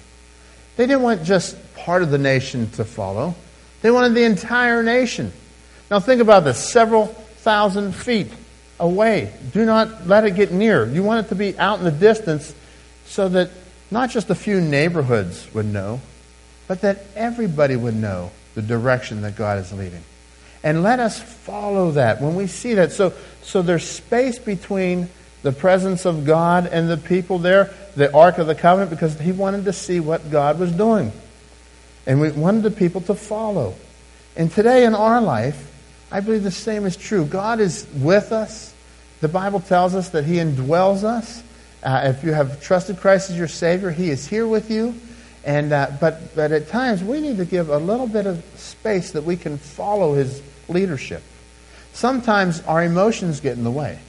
They 0.78 0.88
didn't 0.88 1.02
want 1.02 1.26
just 1.26 1.58
part 1.76 2.04
of 2.04 2.10
the 2.10 2.18
nation 2.18 2.70
to 2.72 2.86
follow, 2.86 3.36
they 3.82 3.92
wanted 3.92 4.14
the 4.14 4.24
entire 4.24 4.82
nation. 4.82 5.34
Now, 5.92 6.00
think 6.00 6.22
about 6.22 6.46
this 6.46 6.58
several 6.58 7.08
thousand 7.08 7.94
feet 7.94 8.32
away. 8.80 9.34
Do 9.52 9.66
not 9.66 10.08
let 10.08 10.24
it 10.24 10.32
get 10.32 10.54
near. 10.54 10.86
You 10.86 11.04
want 11.04 11.26
it 11.26 11.30
to 11.30 11.36
be 11.36 11.60
out 11.60 11.80
in 11.80 11.84
the 11.84 11.92
distance 11.92 12.56
so 13.08 13.28
that 13.28 13.50
not 13.92 14.10
just 14.10 14.30
a 14.30 14.36
few 14.36 14.62
neighborhoods 14.62 15.54
would 15.54 15.66
know, 15.66 16.00
but 16.70 16.80
that 16.80 17.04
everybody 17.14 17.76
would 17.76 17.96
know 17.96 18.32
the 18.56 18.62
direction 18.62 19.22
that 19.24 19.36
God 19.36 19.60
is 19.60 19.74
leading. 19.74 20.04
And 20.64 20.84
let 20.84 21.00
us 21.00 21.22
follow 21.22 21.92
that 21.92 22.22
when 22.22 22.36
we 22.36 22.48
see 22.48 22.74
that. 22.76 22.92
So, 22.92 23.14
so 23.44 23.62
there's 23.62 23.88
space 23.88 24.40
between 24.40 25.10
the 25.44 25.52
presence 25.52 26.06
of 26.06 26.26
God 26.26 26.68
and 26.68 26.90
the 26.90 26.98
people 26.98 27.40
there, 27.40 27.74
the 27.96 28.14
Ark 28.14 28.38
of 28.38 28.48
the 28.48 28.56
Covenant, 28.56 28.90
because 28.90 29.20
he 29.20 29.32
wanted 29.32 29.66
to 29.66 29.74
see 29.74 30.00
what 30.00 30.30
God 30.32 30.60
was 30.60 30.72
doing. 30.72 31.12
And 32.06 32.20
we 32.20 32.32
wanted 32.32 32.64
the 32.64 32.72
people 32.72 33.02
to 33.02 33.16
follow. 33.16 33.76
And 34.36 34.52
today 34.52 34.86
in 34.86 34.96
our 34.96 35.22
life, 35.22 35.72
I 36.12 36.22
believe 36.22 36.44
the 36.44 36.52
same 36.52 36.86
is 36.86 36.96
true. 36.96 37.26
God 37.26 37.60
is 37.60 37.86
with 37.96 38.32
us. 38.32 38.74
The 39.20 39.28
Bible 39.28 39.60
tells 39.60 39.96
us 39.96 40.10
that 40.10 40.26
He 40.26 40.36
indwells 40.36 41.04
us. 41.04 41.44
Uh, 41.84 42.14
if 42.16 42.24
you 42.24 42.34
have 42.34 42.62
trusted 42.62 42.98
Christ 42.98 43.30
as 43.30 43.38
your 43.38 43.48
Savior, 43.48 43.92
He 43.92 44.10
is 44.10 44.28
here 44.28 44.48
with 44.48 44.72
you. 44.72 44.96
And, 45.44 45.72
uh, 45.72 45.92
but, 46.00 46.36
but 46.36 46.52
at 46.52 46.68
times, 46.68 47.04
we 47.04 47.22
need 47.22 47.38
to 47.38 47.46
give 47.46 47.70
a 47.70 47.78
little 47.78 48.08
bit 48.08 48.26
of 48.26 48.44
space 48.56 49.12
that 49.12 49.24
we 49.24 49.38
can 49.38 49.58
follow 49.58 50.14
His 50.14 50.42
leadership. 50.68 51.24
Sometimes 51.94 52.62
our 52.62 52.84
emotions 52.84 53.40
get 53.40 53.58
in 53.58 53.64
the 53.64 53.72
way. 53.72 54.00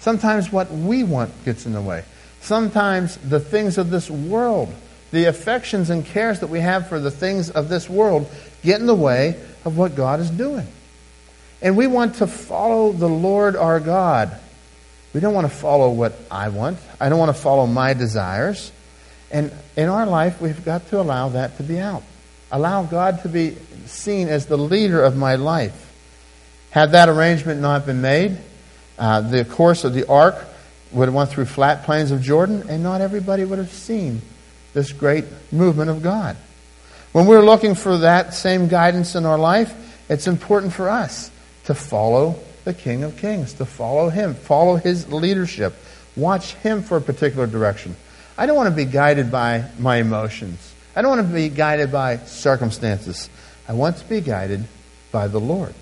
Sometimes 0.00 0.50
what 0.50 0.70
we 0.70 1.02
want 1.04 1.32
gets 1.44 1.66
in 1.66 1.72
the 1.72 1.82
way. 1.82 2.04
Sometimes 2.40 3.16
the 3.16 3.40
things 3.40 3.78
of 3.78 3.90
this 3.90 4.10
world, 4.10 4.72
the 5.10 5.24
affections 5.24 5.90
and 5.90 6.04
cares 6.04 6.40
that 6.40 6.46
we 6.46 6.60
have 6.60 6.88
for 6.88 6.98
the 6.98 7.10
things 7.10 7.50
of 7.50 7.68
this 7.68 7.90
world, 7.90 8.30
get 8.62 8.80
in 8.80 8.86
the 8.86 8.94
way 8.94 9.40
of 9.64 9.76
what 9.76 9.94
God 9.94 10.20
is 10.20 10.30
doing. 10.30 10.66
And 11.60 11.76
we 11.76 11.86
want 11.86 12.16
to 12.16 12.26
follow 12.26 12.92
the 12.92 13.08
Lord 13.08 13.56
our 13.56 13.80
God. 13.80 14.38
We 15.12 15.20
don't 15.20 15.34
want 15.34 15.48
to 15.48 15.54
follow 15.54 15.90
what 15.90 16.14
I 16.30 16.48
want. 16.48 16.78
I 17.00 17.08
don't 17.08 17.18
want 17.18 17.34
to 17.34 17.42
follow 17.42 17.66
my 17.66 17.94
desires. 17.94 18.70
And 19.30 19.52
in 19.76 19.88
our 19.88 20.06
life, 20.06 20.40
we've 20.40 20.64
got 20.64 20.88
to 20.88 21.00
allow 21.00 21.30
that 21.30 21.56
to 21.56 21.62
be 21.62 21.78
out. 21.78 22.02
Allow 22.50 22.84
God 22.84 23.22
to 23.22 23.28
be 23.28 23.56
seen 23.86 24.28
as 24.28 24.46
the 24.46 24.56
leader 24.56 25.02
of 25.02 25.16
my 25.16 25.34
life. 25.34 25.82
Had 26.70 26.92
that 26.92 27.08
arrangement 27.08 27.60
not 27.60 27.86
been 27.86 28.00
made, 28.00 28.38
uh, 28.98 29.20
the 29.22 29.44
course 29.44 29.84
of 29.84 29.94
the 29.94 30.08
ark 30.08 30.36
would 30.92 31.06
have 31.06 31.14
went 31.14 31.30
through 31.30 31.46
flat 31.46 31.84
plains 31.84 32.10
of 32.10 32.22
Jordan, 32.22 32.64
and 32.68 32.82
not 32.82 33.00
everybody 33.00 33.44
would 33.44 33.58
have 33.58 33.72
seen 33.72 34.22
this 34.72 34.92
great 34.92 35.24
movement 35.50 35.90
of 35.90 36.02
God. 36.02 36.36
When 37.12 37.26
we're 37.26 37.44
looking 37.44 37.74
for 37.74 37.98
that 37.98 38.34
same 38.34 38.68
guidance 38.68 39.14
in 39.14 39.24
our 39.24 39.38
life, 39.38 39.74
it's 40.08 40.26
important 40.26 40.72
for 40.72 40.88
us 40.88 41.30
to 41.64 41.74
follow 41.74 42.38
the 42.64 42.74
King 42.74 43.02
of 43.02 43.16
Kings, 43.16 43.54
to 43.54 43.64
follow 43.64 44.08
Him, 44.08 44.34
follow 44.34 44.76
His 44.76 45.10
leadership, 45.10 45.74
watch 46.14 46.54
Him 46.54 46.82
for 46.82 46.98
a 46.98 47.00
particular 47.00 47.46
direction. 47.46 47.96
I 48.38 48.46
don't 48.46 48.56
want 48.56 48.68
to 48.68 48.74
be 48.74 48.84
guided 48.84 49.32
by 49.32 49.64
my 49.78 49.96
emotions. 49.96 50.74
I 50.94 51.02
don't 51.02 51.16
want 51.16 51.28
to 51.28 51.34
be 51.34 51.48
guided 51.48 51.90
by 51.90 52.18
circumstances. 52.18 53.30
I 53.68 53.72
want 53.72 53.96
to 53.98 54.04
be 54.04 54.20
guided 54.20 54.64
by 55.10 55.28
the 55.28 55.40
Lord. 55.40 55.74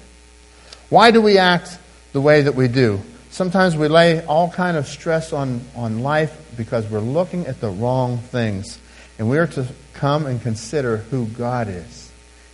Why 0.88 1.11
do 1.11 1.20
we 1.20 1.38
act 1.38 1.78
the 2.12 2.20
way 2.20 2.42
that 2.42 2.54
we 2.54 2.68
do? 2.68 3.00
Sometimes 3.30 3.76
we 3.76 3.88
lay 3.88 4.25
all 4.26 4.50
kind 4.50 4.76
of 4.76 4.87
stress 4.87 5.32
on, 5.32 5.61
on 5.75 6.02
life 6.02 6.54
because 6.56 6.88
we're 6.88 7.00
looking 7.00 7.46
at 7.46 7.61
the 7.61 7.68
wrong 7.68 8.18
things. 8.18 8.78
And 9.18 9.28
we 9.28 9.38
are 9.38 9.49
to 9.49 9.66
come 9.94 10.26
and 10.26 10.40
consider 10.40 10.99
who 10.99 11.26
God 11.26 11.68
is 11.68 12.12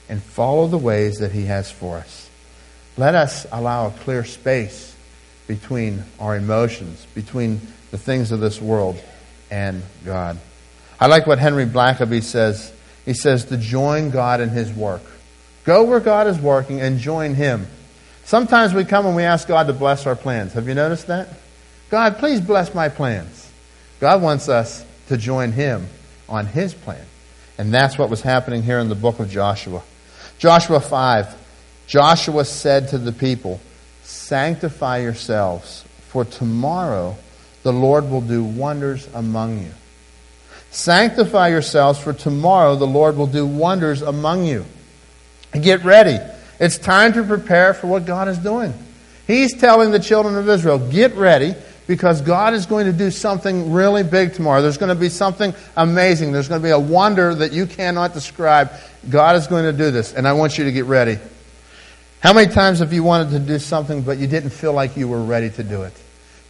and 0.08 0.22
follow 0.22 0.66
the 0.66 0.78
ways 0.78 1.18
that 1.18 1.32
He 1.32 1.44
has 1.44 1.70
for 1.70 1.98
us. 1.98 2.30
Let 2.96 3.14
us 3.14 3.46
allow 3.52 3.88
a 3.88 3.90
clear 3.90 4.24
space 4.24 4.94
between 5.46 6.04
our 6.18 6.36
emotions, 6.36 7.06
between 7.14 7.60
the 7.90 7.98
things 7.98 8.32
of 8.32 8.40
this 8.40 8.60
world 8.60 9.02
and 9.50 9.82
God. 10.04 10.38
I 10.98 11.06
like 11.06 11.26
what 11.26 11.38
Henry 11.38 11.66
Blackaby 11.66 12.22
says. 12.22 12.72
He 13.04 13.14
says 13.14 13.46
to 13.46 13.56
join 13.56 14.10
God 14.10 14.40
in 14.40 14.50
His 14.50 14.72
work. 14.72 15.02
Go 15.64 15.84
where 15.84 16.00
God 16.00 16.26
is 16.26 16.38
working 16.38 16.80
and 16.80 16.98
join 16.98 17.34
Him. 17.34 17.66
Sometimes 18.24 18.72
we 18.72 18.84
come 18.84 19.06
and 19.06 19.16
we 19.16 19.24
ask 19.24 19.48
God 19.48 19.66
to 19.66 19.72
bless 19.72 20.06
our 20.06 20.16
plans. 20.16 20.52
Have 20.52 20.68
you 20.68 20.74
noticed 20.74 21.06
that? 21.08 21.28
God, 21.90 22.18
please 22.18 22.40
bless 22.40 22.74
my 22.74 22.88
plans. 22.88 23.50
God 23.98 24.22
wants 24.22 24.48
us 24.48 24.84
to 25.08 25.16
join 25.16 25.52
Him 25.52 25.88
on 26.28 26.46
His 26.46 26.72
plan. 26.72 27.04
And 27.58 27.74
that's 27.74 27.98
what 27.98 28.08
was 28.08 28.22
happening 28.22 28.62
here 28.62 28.78
in 28.78 28.88
the 28.88 28.94
book 28.94 29.18
of 29.18 29.28
Joshua. 29.28 29.82
Joshua 30.38 30.80
5. 30.80 31.36
Joshua 31.86 32.44
said 32.44 32.88
to 32.88 32.98
the 32.98 33.12
people, 33.12 33.60
Sanctify 34.04 34.98
yourselves, 34.98 35.84
for 36.08 36.24
tomorrow 36.24 37.16
the 37.62 37.72
Lord 37.72 38.10
will 38.10 38.20
do 38.20 38.42
wonders 38.42 39.08
among 39.14 39.60
you. 39.60 39.70
Sanctify 40.70 41.48
yourselves, 41.48 41.98
for 41.98 42.12
tomorrow 42.12 42.76
the 42.76 42.86
Lord 42.86 43.16
will 43.16 43.26
do 43.26 43.46
wonders 43.46 44.02
among 44.02 44.44
you. 44.44 44.64
Get 45.52 45.84
ready. 45.84 46.18
It's 46.60 46.78
time 46.78 47.12
to 47.14 47.24
prepare 47.24 47.74
for 47.74 47.88
what 47.88 48.06
God 48.06 48.28
is 48.28 48.38
doing. 48.38 48.72
He's 49.26 49.54
telling 49.54 49.90
the 49.90 49.98
children 49.98 50.36
of 50.36 50.48
Israel, 50.48 50.78
get 50.78 51.14
ready 51.14 51.54
because 51.86 52.20
God 52.20 52.54
is 52.54 52.66
going 52.66 52.86
to 52.86 52.92
do 52.92 53.10
something 53.10 53.72
really 53.72 54.04
big 54.04 54.34
tomorrow. 54.34 54.62
There's 54.62 54.78
going 54.78 54.94
to 54.94 55.00
be 55.00 55.08
something 55.08 55.54
amazing. 55.76 56.30
There's 56.30 56.48
going 56.48 56.60
to 56.60 56.66
be 56.66 56.70
a 56.70 56.78
wonder 56.78 57.34
that 57.34 57.52
you 57.52 57.66
cannot 57.66 58.14
describe. 58.14 58.70
God 59.08 59.34
is 59.34 59.48
going 59.48 59.64
to 59.64 59.72
do 59.72 59.90
this, 59.90 60.12
and 60.14 60.28
I 60.28 60.34
want 60.34 60.56
you 60.56 60.64
to 60.64 60.72
get 60.72 60.84
ready. 60.84 61.18
How 62.20 62.32
many 62.32 62.52
times 62.52 62.78
have 62.78 62.92
you 62.92 63.02
wanted 63.02 63.30
to 63.30 63.38
do 63.40 63.58
something, 63.58 64.02
but 64.02 64.18
you 64.18 64.26
didn't 64.26 64.50
feel 64.50 64.72
like 64.72 64.96
you 64.96 65.08
were 65.08 65.22
ready 65.22 65.50
to 65.50 65.64
do 65.64 65.82
it? 65.82 65.92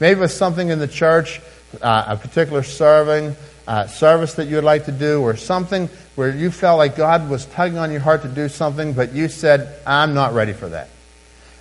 Maybe 0.00 0.18
it 0.18 0.22
was 0.22 0.34
something 0.34 0.68
in 0.68 0.78
the 0.78 0.88
church, 0.88 1.40
uh, 1.80 2.04
a 2.08 2.16
particular 2.16 2.62
serving, 2.62 3.36
uh, 3.68 3.86
service 3.86 4.34
that 4.34 4.46
you 4.46 4.56
would 4.56 4.64
like 4.64 4.86
to 4.86 4.92
do, 4.92 5.20
or 5.20 5.36
something 5.36 5.88
where 6.16 6.34
you 6.34 6.50
felt 6.50 6.78
like 6.78 6.96
God 6.96 7.30
was 7.30 7.46
tugging 7.46 7.78
on 7.78 7.92
your 7.92 8.00
heart 8.00 8.22
to 8.22 8.28
do 8.28 8.48
something, 8.48 8.94
but 8.94 9.12
you 9.12 9.28
said, 9.28 9.78
I'm 9.86 10.14
not 10.14 10.34
ready 10.34 10.52
for 10.52 10.68
that. 10.70 10.88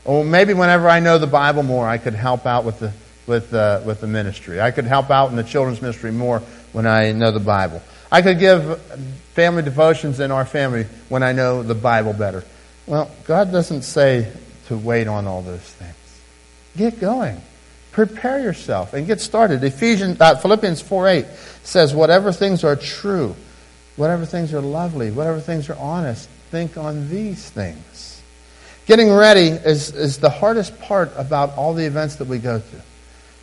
Or 0.05 0.25
maybe 0.25 0.53
whenever 0.53 0.89
I 0.89 0.99
know 1.01 1.17
the 1.17 1.27
Bible 1.27 1.61
more, 1.61 1.87
I 1.87 1.97
could 1.99 2.15
help 2.15 2.45
out 2.45 2.65
with 2.65 2.79
the 2.79 2.91
with, 3.29 3.53
uh, 3.53 3.81
with 3.85 4.01
the 4.01 4.07
ministry. 4.07 4.59
I 4.59 4.71
could 4.71 4.85
help 4.85 5.11
out 5.11 5.29
in 5.29 5.35
the 5.35 5.43
children's 5.43 5.81
ministry 5.81 6.11
more 6.11 6.39
when 6.73 6.87
I 6.87 7.11
know 7.11 7.31
the 7.31 7.39
Bible. 7.39 7.81
I 8.11 8.23
could 8.23 8.39
give 8.39 8.81
family 9.35 9.61
devotions 9.61 10.19
in 10.19 10.31
our 10.31 10.45
family 10.45 10.87
when 11.09 11.21
I 11.21 11.31
know 11.31 11.61
the 11.61 11.75
Bible 11.75 12.11
better. 12.11 12.43
Well, 12.87 13.09
God 13.25 13.51
doesn't 13.51 13.83
say 13.83 14.31
to 14.67 14.77
wait 14.77 15.07
on 15.07 15.27
all 15.27 15.43
those 15.43 15.59
things. 15.59 15.93
Get 16.75 16.99
going. 16.99 17.39
Prepare 17.99 18.39
yourself 18.39 18.93
and 18.93 19.05
get 19.05 19.19
started. 19.19 19.61
Ephesians, 19.61 20.21
uh, 20.21 20.37
Philippians 20.37 20.81
4 20.81 21.07
8 21.09 21.25
says, 21.63 21.93
Whatever 21.93 22.31
things 22.31 22.63
are 22.63 22.77
true, 22.77 23.35
whatever 23.97 24.25
things 24.25 24.53
are 24.53 24.61
lovely, 24.61 25.11
whatever 25.11 25.41
things 25.41 25.69
are 25.69 25.75
honest, 25.75 26.29
think 26.49 26.77
on 26.77 27.09
these 27.09 27.49
things. 27.49 28.21
Getting 28.85 29.11
ready 29.11 29.47
is, 29.47 29.93
is 29.93 30.17
the 30.17 30.29
hardest 30.29 30.79
part 30.79 31.11
about 31.17 31.57
all 31.57 31.73
the 31.73 31.85
events 31.85 32.15
that 32.15 32.29
we 32.29 32.37
go 32.37 32.59
through. 32.59 32.79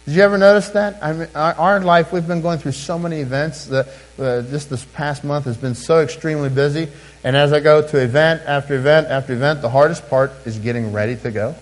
Did 0.06 0.14
you 0.14 0.22
ever 0.22 0.38
notice 0.38 0.70
that? 0.70 1.00
I 1.02 1.12
mean, 1.12 1.28
our, 1.34 1.52
our 1.56 1.80
life, 1.80 2.10
we've 2.10 2.26
been 2.26 2.40
going 2.40 2.58
through 2.58 2.72
so 2.72 2.98
many 2.98 3.20
events. 3.20 3.66
That, 3.66 3.88
uh, 4.18 4.40
just 4.40 4.70
this 4.70 4.86
past 4.86 5.22
month 5.22 5.44
has 5.44 5.58
been 5.58 5.74
so 5.74 6.00
extremely 6.00 6.48
busy. 6.48 6.88
And 7.24 7.36
as 7.36 7.52
I 7.52 7.60
go 7.60 7.86
to 7.86 7.98
event 7.98 8.40
after 8.46 8.74
event 8.74 9.08
after 9.08 9.34
event, 9.34 9.60
the 9.60 9.68
hardest 9.68 10.08
part 10.08 10.32
is 10.46 10.58
getting 10.58 10.94
ready 10.94 11.16
to 11.16 11.30
go. 11.30 11.54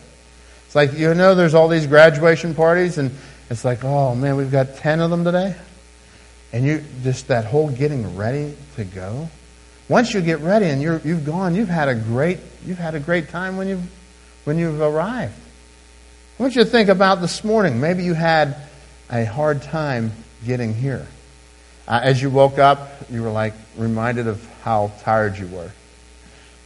It's 0.74 0.90
like, 0.90 0.98
you 0.98 1.14
know, 1.14 1.36
there's 1.36 1.54
all 1.54 1.68
these 1.68 1.86
graduation 1.86 2.52
parties, 2.52 2.98
and 2.98 3.12
it's 3.48 3.64
like, 3.64 3.84
oh 3.84 4.16
man, 4.16 4.34
we've 4.34 4.50
got 4.50 4.74
10 4.74 4.98
of 4.98 5.08
them 5.08 5.22
today. 5.22 5.54
And 6.52 6.64
you 6.64 6.82
just 7.04 7.28
that 7.28 7.44
whole 7.44 7.70
getting 7.70 8.16
ready 8.16 8.56
to 8.74 8.82
go. 8.82 9.30
Once 9.88 10.12
you 10.12 10.20
get 10.20 10.40
ready 10.40 10.66
and 10.66 10.82
you're, 10.82 11.00
you've 11.04 11.24
gone, 11.24 11.54
you've 11.54 11.68
had 11.68 11.88
a 11.88 11.94
great, 11.94 12.40
you've 12.66 12.78
had 12.78 12.96
a 12.96 12.98
great 12.98 13.28
time 13.28 13.56
when 13.56 13.68
you've, 13.68 13.88
when 14.42 14.58
you've 14.58 14.80
arrived. 14.80 15.34
I 16.40 16.42
want 16.42 16.56
you 16.56 16.64
to 16.64 16.68
think 16.68 16.88
about 16.88 17.20
this 17.20 17.44
morning. 17.44 17.80
Maybe 17.80 18.02
you 18.02 18.14
had 18.14 18.56
a 19.08 19.24
hard 19.24 19.62
time 19.62 20.10
getting 20.44 20.74
here. 20.74 21.06
Uh, 21.86 22.00
as 22.02 22.20
you 22.20 22.30
woke 22.30 22.58
up, 22.58 23.08
you 23.12 23.22
were 23.22 23.30
like 23.30 23.54
reminded 23.76 24.26
of 24.26 24.44
how 24.62 24.90
tired 25.04 25.38
you 25.38 25.46
were 25.46 25.70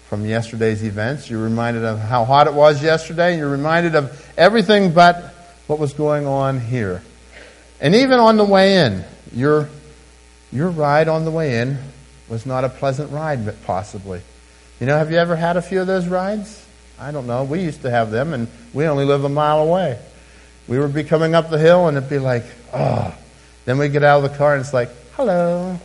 from 0.09 0.25
yesterday's 0.25 0.83
events. 0.83 1.29
You're 1.29 1.43
reminded 1.43 1.85
of 1.85 1.99
how 1.99 2.25
hot 2.25 2.47
it 2.47 2.55
was 2.55 2.83
yesterday. 2.83 3.37
You're 3.37 3.51
reminded 3.51 3.95
of 3.95 4.27
everything 4.37 4.93
but 4.93 5.35
what 5.67 5.79
was 5.79 5.93
going 5.93 6.27
on 6.27 6.61
here. 6.61 7.03
And 7.81 7.95
even 7.95 8.19
on 8.19 8.37
the 8.37 8.45
way 8.45 8.79
in, 8.79 9.05
your, 9.33 9.69
your 10.51 10.71
ride 10.71 11.09
on 11.09 11.25
the 11.25 11.31
way 11.31 11.61
in 11.61 11.79
was 12.29 12.47
not 12.47 12.65
a 12.65 12.69
pleasant 12.69 13.13
ride, 13.13 13.45
but 13.45 13.63
possibly. 13.65 14.23
You 14.81 14.87
know, 14.87 14.97
have 14.97 15.11
you 15.11 15.19
ever 15.19 15.37
had 15.37 15.57
a 15.57 15.63
few 15.63 15.81
of 15.81 15.87
those 15.87 16.09
rides? 16.09 16.65
I 16.99 17.13
don't 17.13 17.27
know. 17.27 17.45
We 17.45 17.61
used 17.61 17.83
to 17.83 17.91
have 17.91 18.11
them, 18.11 18.33
and 18.33 18.49
we 18.73 18.87
only 18.87 19.05
live 19.05 19.25
a 19.25 19.29
mile 19.29 19.61
away. 19.61 19.99
We 20.67 20.79
would 20.79 20.95
be 20.95 21.05
coming 21.05 21.35
up 21.35 21.51
the 21.51 21.59
hill, 21.59 21.87
and 21.87 21.97
it'd 21.97 22.09
be 22.09 22.19
like, 22.19 22.45
oh. 22.73 23.15
Then 23.67 23.79
we'd 23.79 23.93
get 23.93 24.03
out 24.03 24.25
of 24.25 24.31
the 24.31 24.37
car, 24.37 24.55
and 24.55 24.61
it's 24.63 24.73
like, 24.73 24.89
hello. 25.13 25.79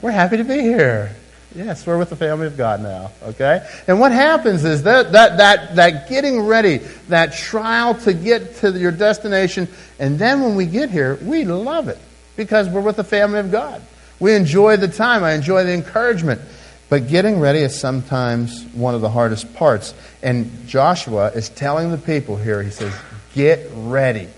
We're 0.00 0.10
happy 0.12 0.38
to 0.38 0.44
be 0.44 0.60
here. 0.60 1.14
Yes, 1.56 1.86
we're 1.86 1.96
with 1.96 2.10
the 2.10 2.16
family 2.16 2.46
of 2.46 2.58
God 2.58 2.82
now, 2.82 3.10
okay? 3.22 3.66
And 3.86 3.98
what 3.98 4.12
happens 4.12 4.62
is 4.62 4.82
that, 4.82 5.12
that, 5.12 5.38
that, 5.38 5.76
that 5.76 6.06
getting 6.06 6.42
ready, 6.42 6.78
that 7.08 7.32
trial 7.32 7.94
to 8.00 8.12
get 8.12 8.56
to 8.56 8.72
your 8.72 8.92
destination, 8.92 9.66
and 9.98 10.18
then 10.18 10.42
when 10.42 10.54
we 10.54 10.66
get 10.66 10.90
here, 10.90 11.18
we 11.22 11.44
love 11.44 11.88
it 11.88 11.98
because 12.36 12.68
we're 12.68 12.82
with 12.82 12.96
the 12.96 13.04
family 13.04 13.38
of 13.38 13.50
God. 13.50 13.80
We 14.20 14.34
enjoy 14.34 14.76
the 14.76 14.88
time. 14.88 15.24
I 15.24 15.32
enjoy 15.32 15.64
the 15.64 15.72
encouragement. 15.72 16.42
But 16.90 17.08
getting 17.08 17.40
ready 17.40 17.60
is 17.60 17.78
sometimes 17.78 18.62
one 18.74 18.94
of 18.94 19.00
the 19.00 19.10
hardest 19.10 19.52
parts. 19.54 19.94
And 20.22 20.68
Joshua 20.68 21.28
is 21.28 21.48
telling 21.48 21.90
the 21.90 21.98
people 21.98 22.36
here, 22.36 22.62
he 22.62 22.70
says, 22.70 22.94
Get 23.34 23.68
ready. 23.72 24.28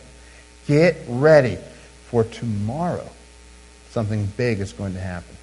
Get 0.66 0.96
ready 1.08 1.58
for 2.06 2.24
tomorrow. 2.24 3.08
Something 3.90 4.26
big 4.36 4.60
is 4.60 4.72
going 4.72 4.94
to 4.94 5.00
happen. 5.00 5.37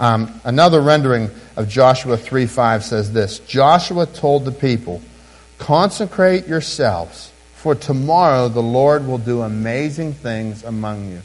Um, 0.00 0.40
another 0.44 0.80
rendering 0.80 1.30
of 1.56 1.68
Joshua 1.68 2.16
3 2.16 2.46
5 2.46 2.84
says 2.84 3.12
this 3.12 3.38
Joshua 3.40 4.06
told 4.06 4.44
the 4.44 4.52
people, 4.52 5.02
Consecrate 5.58 6.46
yourselves, 6.48 7.30
for 7.54 7.74
tomorrow 7.74 8.48
the 8.48 8.62
Lord 8.62 9.06
will 9.06 9.18
do 9.18 9.42
amazing 9.42 10.12
things 10.12 10.64
among 10.64 11.10
you. 11.10 11.22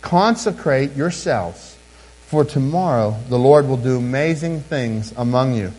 Consecrate 0.00 0.94
yourselves, 0.94 1.76
for 2.26 2.44
tomorrow 2.44 3.16
the 3.28 3.38
Lord 3.38 3.66
will 3.66 3.76
do 3.76 3.96
amazing 3.96 4.60
things 4.60 5.12
among 5.16 5.54
you. 5.54 5.72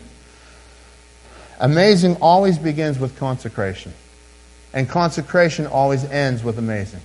Amazing 1.58 2.16
always 2.16 2.58
begins 2.58 2.98
with 2.98 3.18
consecration, 3.18 3.92
and 4.72 4.88
consecration 4.88 5.66
always 5.66 6.04
ends 6.04 6.42
with 6.42 6.58
amazing. 6.58 7.00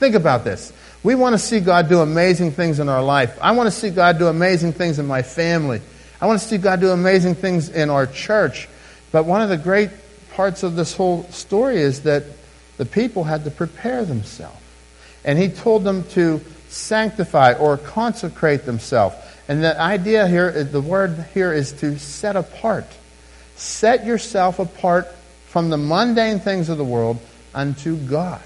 Think 0.00 0.14
about 0.14 0.44
this. 0.44 0.72
We 1.02 1.14
want 1.14 1.34
to 1.34 1.38
see 1.38 1.60
God 1.60 1.90
do 1.90 2.00
amazing 2.00 2.52
things 2.52 2.80
in 2.80 2.88
our 2.88 3.02
life. 3.02 3.38
I 3.40 3.52
want 3.52 3.66
to 3.66 3.70
see 3.70 3.90
God 3.90 4.18
do 4.18 4.28
amazing 4.28 4.72
things 4.72 4.98
in 4.98 5.06
my 5.06 5.20
family. 5.20 5.82
I 6.22 6.26
want 6.26 6.40
to 6.40 6.48
see 6.48 6.56
God 6.56 6.80
do 6.80 6.88
amazing 6.88 7.34
things 7.34 7.68
in 7.68 7.90
our 7.90 8.06
church. 8.06 8.66
But 9.12 9.26
one 9.26 9.42
of 9.42 9.50
the 9.50 9.58
great 9.58 9.90
parts 10.32 10.62
of 10.62 10.74
this 10.74 10.94
whole 10.94 11.24
story 11.24 11.76
is 11.76 12.04
that 12.04 12.24
the 12.78 12.86
people 12.86 13.24
had 13.24 13.44
to 13.44 13.50
prepare 13.50 14.06
themselves. 14.06 14.56
And 15.22 15.38
he 15.38 15.48
told 15.48 15.84
them 15.84 16.04
to 16.12 16.40
sanctify 16.70 17.52
or 17.52 17.76
consecrate 17.76 18.64
themselves. 18.64 19.16
And 19.48 19.62
the 19.62 19.78
idea 19.78 20.26
here, 20.28 20.64
the 20.64 20.80
word 20.80 21.26
here 21.34 21.52
is 21.52 21.72
to 21.72 21.98
set 21.98 22.36
apart. 22.36 22.86
Set 23.56 24.06
yourself 24.06 24.60
apart 24.60 25.08
from 25.48 25.68
the 25.68 25.76
mundane 25.76 26.40
things 26.40 26.70
of 26.70 26.78
the 26.78 26.84
world 26.84 27.18
unto 27.54 27.96
God. 27.96 28.40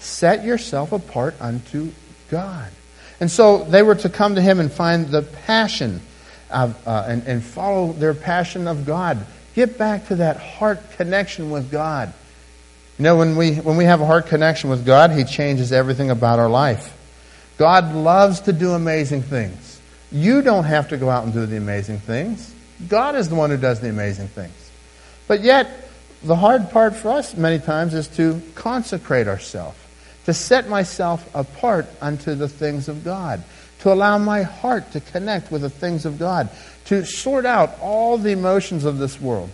Set 0.00 0.44
yourself 0.44 0.92
apart 0.92 1.34
unto 1.40 1.92
God. 2.30 2.70
And 3.20 3.30
so 3.30 3.64
they 3.64 3.82
were 3.82 3.94
to 3.96 4.08
come 4.08 4.34
to 4.34 4.40
him 4.40 4.58
and 4.58 4.72
find 4.72 5.08
the 5.08 5.22
passion 5.22 6.00
of, 6.50 6.76
uh, 6.88 7.04
and, 7.06 7.22
and 7.26 7.44
follow 7.44 7.92
their 7.92 8.14
passion 8.14 8.66
of 8.66 8.86
God. 8.86 9.24
Get 9.54 9.76
back 9.76 10.08
to 10.08 10.16
that 10.16 10.38
heart 10.38 10.78
connection 10.92 11.50
with 11.50 11.70
God. 11.70 12.12
You 12.98 13.04
know, 13.04 13.16
when 13.16 13.36
we, 13.36 13.56
when 13.56 13.76
we 13.76 13.84
have 13.84 14.00
a 14.00 14.06
heart 14.06 14.26
connection 14.26 14.70
with 14.70 14.86
God, 14.86 15.10
He 15.10 15.24
changes 15.24 15.70
everything 15.70 16.10
about 16.10 16.38
our 16.38 16.48
life. 16.48 16.96
God 17.58 17.94
loves 17.94 18.40
to 18.40 18.54
do 18.54 18.72
amazing 18.72 19.22
things. 19.22 19.80
You 20.10 20.40
don't 20.40 20.64
have 20.64 20.88
to 20.88 20.96
go 20.96 21.10
out 21.10 21.24
and 21.24 21.32
do 21.32 21.44
the 21.44 21.58
amazing 21.58 21.98
things. 21.98 22.54
God 22.88 23.16
is 23.16 23.28
the 23.28 23.34
one 23.34 23.50
who 23.50 23.58
does 23.58 23.80
the 23.80 23.90
amazing 23.90 24.28
things. 24.28 24.70
But 25.28 25.42
yet, 25.42 25.88
the 26.22 26.36
hard 26.36 26.70
part 26.70 26.96
for 26.96 27.10
us 27.10 27.36
many 27.36 27.58
times 27.58 27.92
is 27.92 28.08
to 28.16 28.40
consecrate 28.54 29.28
ourselves 29.28 29.79
to 30.30 30.34
set 30.34 30.68
myself 30.68 31.28
apart 31.34 31.86
unto 32.00 32.36
the 32.36 32.46
things 32.46 32.88
of 32.88 33.02
God, 33.02 33.42
to 33.80 33.92
allow 33.92 34.16
my 34.16 34.42
heart 34.42 34.92
to 34.92 35.00
connect 35.00 35.50
with 35.50 35.62
the 35.62 35.68
things 35.68 36.06
of 36.06 36.20
God, 36.20 36.48
to 36.84 37.04
sort 37.04 37.44
out 37.44 37.76
all 37.80 38.16
the 38.16 38.30
emotions 38.30 38.84
of 38.84 38.98
this 38.98 39.20
world, 39.20 39.50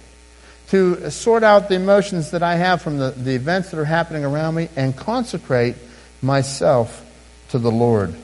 to 0.69 1.11
sort 1.11 1.43
out 1.43 1.71
the 1.71 1.77
emotions 1.77 2.33
that 2.33 2.43
I 2.43 2.57
have 2.57 2.83
from 2.83 2.99
the, 2.99 3.13
the 3.13 3.35
events 3.35 3.71
that 3.71 3.81
are 3.81 3.87
happening 3.87 4.27
around 4.27 4.57
me, 4.57 4.69
and 4.77 4.95
consecrate 4.95 5.77
myself 6.21 7.03
to 7.49 7.59
the 7.59 7.71
Lord. 7.71 8.15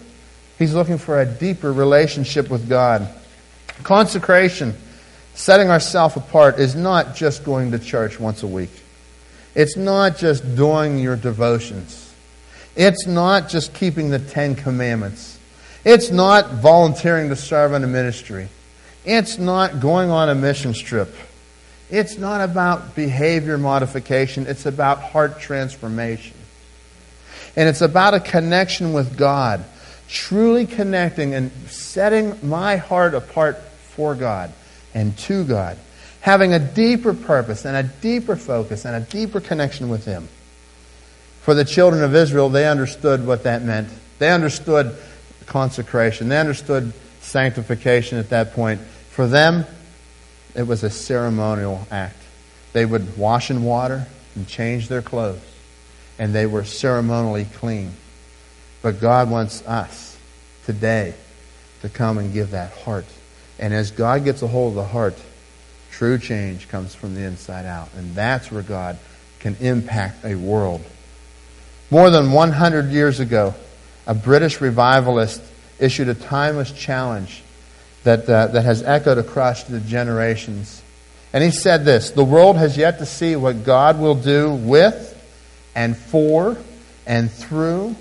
He's 0.59 0.75
looking 0.75 0.99
for 0.99 1.23
a 1.23 1.25
deeper 1.25 1.73
relationship 1.73 2.51
with 2.51 2.69
God. 2.69 3.09
Consecration, 3.83 4.75
setting 5.33 5.71
ourselves 5.71 6.17
apart, 6.17 6.59
is 6.59 6.75
not 6.75 7.15
just 7.15 7.45
going 7.45 7.71
to 7.71 7.79
church 7.79 8.21
once 8.21 8.43
a 8.43 8.47
week. 8.47 8.83
It's 9.55 9.79
not 9.79 10.19
just 10.19 10.55
doing 10.55 10.99
your 10.99 11.17
devotions. 11.17 12.11
It's 12.75 13.07
not 13.07 13.49
just 13.49 13.75
keeping 13.75 14.11
the 14.11 14.19
Ten 14.19 14.55
Commandments. 14.55 15.39
It's 15.85 16.11
not 16.11 16.55
volunteering 16.55 17.29
to 17.29 17.37
serve 17.37 17.73
in 17.73 17.85
a 17.85 17.87
ministry. 17.87 18.49
It's 19.05 19.37
not 19.37 19.81
going 19.81 20.11
on 20.11 20.29
a 20.29 20.35
mission 20.35 20.73
trip. 20.73 21.15
It's 21.91 22.17
not 22.17 22.41
about 22.41 22.95
behavior 22.95 23.59
modification. 23.59 24.47
It's 24.47 24.65
about 24.65 25.03
heart 25.03 25.41
transformation. 25.41 26.37
And 27.57 27.69
it's 27.69 27.83
about 27.83 28.15
a 28.15 28.21
connection 28.21 28.93
with 28.95 29.19
God, 29.19 29.65
truly 30.09 30.65
connecting 30.65 31.35
and 31.35 31.51
setting 31.67 32.39
my 32.49 32.77
heart 32.77 33.15
apart 33.15 33.59
for 33.59 34.15
God 34.15 34.53
and 34.95 35.17
to 35.19 35.45
God, 35.45 35.77
having 36.21 36.55
a 36.55 36.59
deeper 36.59 37.13
purpose 37.13 37.67
and 37.67 37.77
a 37.77 37.83
deeper 37.83 38.37
focus 38.37 38.87
and 38.87 38.97
a 38.97 39.07
deeper 39.07 39.41
connection 39.41 39.91
with 39.91 40.07
Him. 40.07 40.29
For 41.43 41.55
the 41.55 41.65
children 41.65 42.05
of 42.05 42.15
Israel, 42.15 42.49
they 42.49 42.69
understood 42.69 43.27
what 43.27 43.43
that 43.43 43.63
meant. 43.63 43.89
They 44.21 44.31
understood 44.31 44.97
consecration. 45.47 46.29
They 46.29 46.39
understood 46.39 46.93
sanctification 47.21 48.19
at 48.19 48.31
that 48.31 48.53
point. 48.55 48.81
For 49.11 49.27
them, 49.27 49.67
it 50.55 50.63
was 50.63 50.85
a 50.85 50.91
ceremonial 50.91 51.85
act. 51.91 52.17
They 52.73 52.87
would 52.87 53.19
wash 53.19 53.51
in 53.51 53.65
water 53.65 54.07
and 54.37 54.47
change 54.47 54.87
their 54.87 55.03
clothes, 55.03 55.43
and 56.17 56.33
they 56.33 56.47
were 56.47 56.65
ceremonially 56.65 57.47
clean. 57.57 57.93
But 58.81 59.01
God 59.01 59.29
wants 59.29 59.67
us 59.67 60.17
today 60.65 61.13
to 61.81 61.89
come 61.89 62.19
and 62.19 62.33
give 62.33 62.53
that 62.53 62.73
heart. 62.73 63.07
And 63.59 63.75
as 63.75 63.91
God 63.91 64.23
gets 64.23 64.43
a 64.43 64.47
hold 64.47 64.71
of 64.71 64.77
the 64.77 64.85
heart, 64.85 65.21
true 65.91 66.19
change 66.19 66.69
comes 66.69 66.95
from 66.95 67.17
the 67.17 67.23
inside 67.23 67.67
out. 67.67 67.89
And 67.97 68.15
that's 68.15 68.53
where 68.53 68.63
God 68.63 68.97
can 69.41 69.57
impact 69.57 70.25
a 70.25 70.37
world 70.37 70.85
more 71.93 72.09
than 72.09 72.33
100 72.33 72.91
years 72.91 73.21
ago, 73.21 73.55
a 74.07 74.15
British 74.15 74.63
revivalist 74.63 75.43
issued 75.79 76.09
a 76.09 76.15
timeless 76.15 76.73
challenge 76.73 77.43
that, 78.05 78.27
uh, 78.27 78.47
that 78.47 78.65
has 78.65 78.83
echoed 78.83 79.19
across 79.19 79.65
the 79.65 79.79
generations. 79.79 80.83
And 81.35 81.45
he 81.45 81.51
said 81.51 81.85
this 81.85 82.11
The 82.11 82.25
world 82.25 82.57
has 82.57 82.79
yet 82.79 82.99
to 83.01 83.05
see 83.05 83.37
what 83.37 83.65
God 83.65 84.01
will 84.01 84.15
do 84.15 84.55
with 84.55 85.11
and 85.75 85.95
for 85.95 86.57
and 87.07 87.31
through 87.31 87.95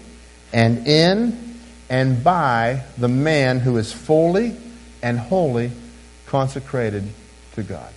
and 0.54 0.88
in 0.88 1.60
and 1.90 2.24
by 2.24 2.84
the 2.98 3.10
man 3.10 3.60
who 3.60 3.76
is 3.76 3.92
fully 3.92 4.56
and 5.04 5.20
wholly 5.20 5.70
consecrated 6.28 7.10
to 7.56 7.64
God. 7.64 7.92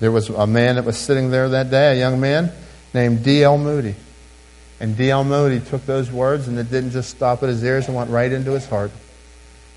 There 0.00 0.10
was 0.10 0.28
a 0.28 0.48
man 0.48 0.74
that 0.74 0.84
was 0.84 0.98
sitting 0.98 1.30
there 1.30 1.50
that 1.50 1.70
day, 1.70 1.92
a 1.92 1.98
young 2.00 2.18
man 2.18 2.52
named 2.94 3.24
D.L. 3.24 3.58
Moody. 3.58 3.94
And 4.80 4.96
D.L. 4.96 5.24
Moody 5.24 5.60
took 5.60 5.86
those 5.86 6.10
words 6.10 6.48
and 6.48 6.58
it 6.58 6.70
didn't 6.70 6.90
just 6.90 7.10
stop 7.10 7.42
at 7.42 7.48
his 7.48 7.62
ears 7.62 7.86
and 7.86 7.96
went 7.96 8.10
right 8.10 8.30
into 8.32 8.52
his 8.52 8.66
heart. 8.66 8.90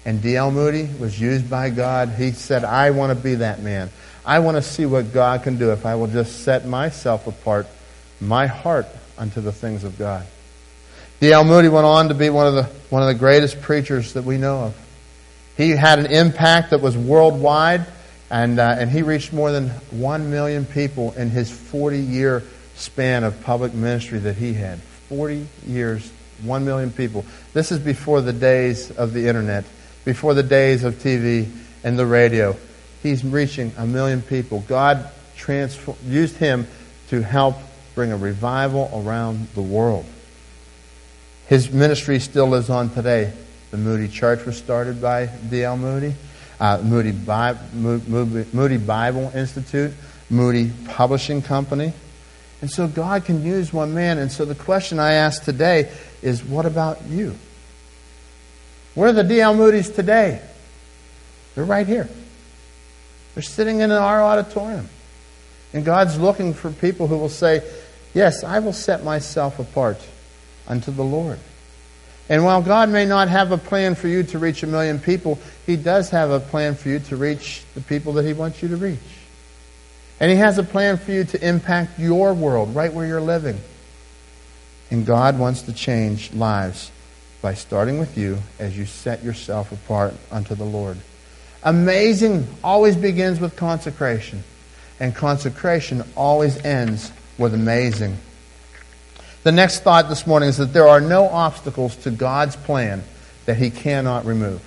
And 0.05 0.21
D.L. 0.21 0.51
Moody 0.51 0.89
was 0.99 1.19
used 1.19 1.49
by 1.49 1.69
God. 1.69 2.09
He 2.09 2.31
said, 2.31 2.63
I 2.63 2.91
want 2.91 3.15
to 3.15 3.23
be 3.23 3.35
that 3.35 3.61
man. 3.61 3.89
I 4.25 4.39
want 4.39 4.57
to 4.57 4.61
see 4.61 4.85
what 4.85 5.13
God 5.13 5.43
can 5.43 5.57
do 5.57 5.71
if 5.71 5.85
I 5.85 5.95
will 5.95 6.07
just 6.07 6.43
set 6.43 6.65
myself 6.65 7.27
apart, 7.27 7.67
my 8.19 8.47
heart, 8.47 8.87
unto 9.17 9.41
the 9.41 9.51
things 9.51 9.83
of 9.83 9.97
God. 9.97 10.25
D.L. 11.19 11.43
Moody 11.43 11.69
went 11.69 11.85
on 11.85 12.09
to 12.09 12.13
be 12.13 12.29
one 12.29 12.47
of 12.47 12.55
the, 12.55 12.63
one 12.89 13.01
of 13.01 13.07
the 13.07 13.15
greatest 13.15 13.61
preachers 13.61 14.13
that 14.13 14.23
we 14.23 14.37
know 14.37 14.65
of. 14.65 14.85
He 15.55 15.69
had 15.71 15.99
an 15.99 16.07
impact 16.07 16.71
that 16.71 16.81
was 16.81 16.97
worldwide, 16.97 17.85
and, 18.29 18.59
uh, 18.59 18.75
and 18.77 18.89
he 18.89 19.01
reached 19.03 19.31
more 19.31 19.51
than 19.51 19.69
1 19.91 20.29
million 20.29 20.65
people 20.65 21.13
in 21.13 21.29
his 21.29 21.49
40 21.49 21.99
year 21.99 22.43
span 22.75 23.23
of 23.23 23.41
public 23.43 23.73
ministry 23.73 24.19
that 24.19 24.35
he 24.35 24.53
had 24.53 24.79
40 25.09 25.47
years, 25.67 26.11
1 26.43 26.65
million 26.65 26.91
people. 26.91 27.25
This 27.53 27.71
is 27.71 27.79
before 27.79 28.21
the 28.21 28.33
days 28.33 28.91
of 28.91 29.13
the 29.13 29.27
internet, 29.27 29.65
before 30.03 30.33
the 30.33 30.43
days 30.43 30.83
of 30.83 30.95
TV 30.95 31.49
and 31.83 31.97
the 31.97 32.05
radio. 32.05 32.55
He's 33.01 33.23
reaching 33.23 33.71
a 33.77 33.85
million 33.85 34.21
people. 34.21 34.63
God 34.67 35.09
used 36.07 36.37
him 36.37 36.67
to 37.09 37.21
help 37.21 37.55
bring 37.93 38.11
a 38.11 38.17
revival 38.17 38.89
around 38.93 39.47
the 39.53 39.61
world. 39.61 40.05
His 41.47 41.71
ministry 41.71 42.19
still 42.19 42.47
lives 42.47 42.69
on 42.69 42.89
today. 42.89 43.31
The 43.71 43.77
Moody 43.77 44.07
Church 44.07 44.45
was 44.45 44.57
started 44.57 45.01
by 45.01 45.27
D.L. 45.49 45.77
Moody. 45.77 46.15
Uh, 46.59 46.79
Moody, 46.81 47.11
Bi- 47.11 47.57
Moody 47.73 48.77
Bible 48.77 49.31
Institute, 49.35 49.91
Moody 50.29 50.71
Publishing 50.85 51.41
Company, 51.41 51.91
and 52.61 52.71
so 52.71 52.87
God 52.87 53.25
can 53.25 53.43
use 53.43 53.73
one 53.73 53.93
man. 53.93 54.17
And 54.17 54.31
so 54.31 54.45
the 54.45 54.55
question 54.55 54.99
I 54.99 55.13
ask 55.13 55.43
today 55.43 55.91
is 56.21 56.43
what 56.43 56.65
about 56.65 57.03
you? 57.03 57.35
Where 58.93 59.09
are 59.09 59.13
the 59.13 59.23
D.L. 59.23 59.55
Moody's 59.55 59.89
today? 59.89 60.41
They're 61.53 61.65
right 61.65 61.85
here. 61.85 62.09
They're 63.33 63.43
sitting 63.43 63.81
in 63.81 63.91
our 63.91 64.23
auditorium. 64.23 64.89
And 65.73 65.83
God's 65.83 66.17
looking 66.17 66.53
for 66.53 66.71
people 66.71 67.07
who 67.07 67.17
will 67.17 67.29
say, 67.29 67.61
Yes, 68.13 68.45
I 68.45 68.59
will 68.59 68.73
set 68.73 69.03
myself 69.03 69.59
apart 69.59 69.99
unto 70.67 70.89
the 70.89 71.03
Lord. 71.03 71.37
And 72.29 72.45
while 72.45 72.61
God 72.61 72.89
may 72.89 73.05
not 73.05 73.27
have 73.27 73.51
a 73.51 73.57
plan 73.57 73.93
for 73.93 74.07
you 74.07 74.23
to 74.23 74.39
reach 74.39 74.63
a 74.63 74.67
million 74.67 74.99
people, 74.99 75.37
He 75.65 75.75
does 75.75 76.09
have 76.11 76.31
a 76.31 76.39
plan 76.39 76.75
for 76.75 76.87
you 76.87 76.99
to 76.99 77.17
reach 77.17 77.63
the 77.75 77.81
people 77.81 78.13
that 78.13 78.25
He 78.25 78.31
wants 78.31 78.61
you 78.63 78.69
to 78.69 78.77
reach. 78.77 78.99
And 80.19 80.31
He 80.31 80.37
has 80.37 80.57
a 80.57 80.63
plan 80.63 80.97
for 80.97 81.11
you 81.11 81.23
to 81.25 81.47
impact 81.47 81.99
your 81.99 82.33
world 82.33 82.73
right 82.75 82.93
where 82.93 83.05
you're 83.05 83.21
living. 83.21 83.59
And 84.91 85.05
God 85.05 85.37
wants 85.37 85.63
to 85.63 85.73
change 85.73 86.33
lives 86.33 86.91
by 87.41 87.53
starting 87.53 87.99
with 87.99 88.17
you 88.17 88.37
as 88.59 88.77
you 88.77 88.85
set 88.85 89.23
yourself 89.23 89.71
apart 89.71 90.13
unto 90.31 90.55
the 90.55 90.63
Lord. 90.63 90.97
Amazing 91.63 92.47
always 92.63 92.95
begins 92.95 93.39
with 93.39 93.55
consecration, 93.55 94.43
and 94.99 95.13
consecration 95.13 96.03
always 96.15 96.63
ends 96.63 97.11
with 97.37 97.53
amazing. 97.53 98.17
The 99.43 99.51
next 99.51 99.81
thought 99.81 100.09
this 100.09 100.25
morning 100.25 100.49
is 100.49 100.57
that 100.57 100.73
there 100.73 100.87
are 100.87 101.01
no 101.01 101.27
obstacles 101.27 101.95
to 101.97 102.11
God's 102.11 102.55
plan 102.55 103.03
that 103.45 103.57
He 103.57 103.69
cannot 103.69 104.25
remove. 104.25 104.61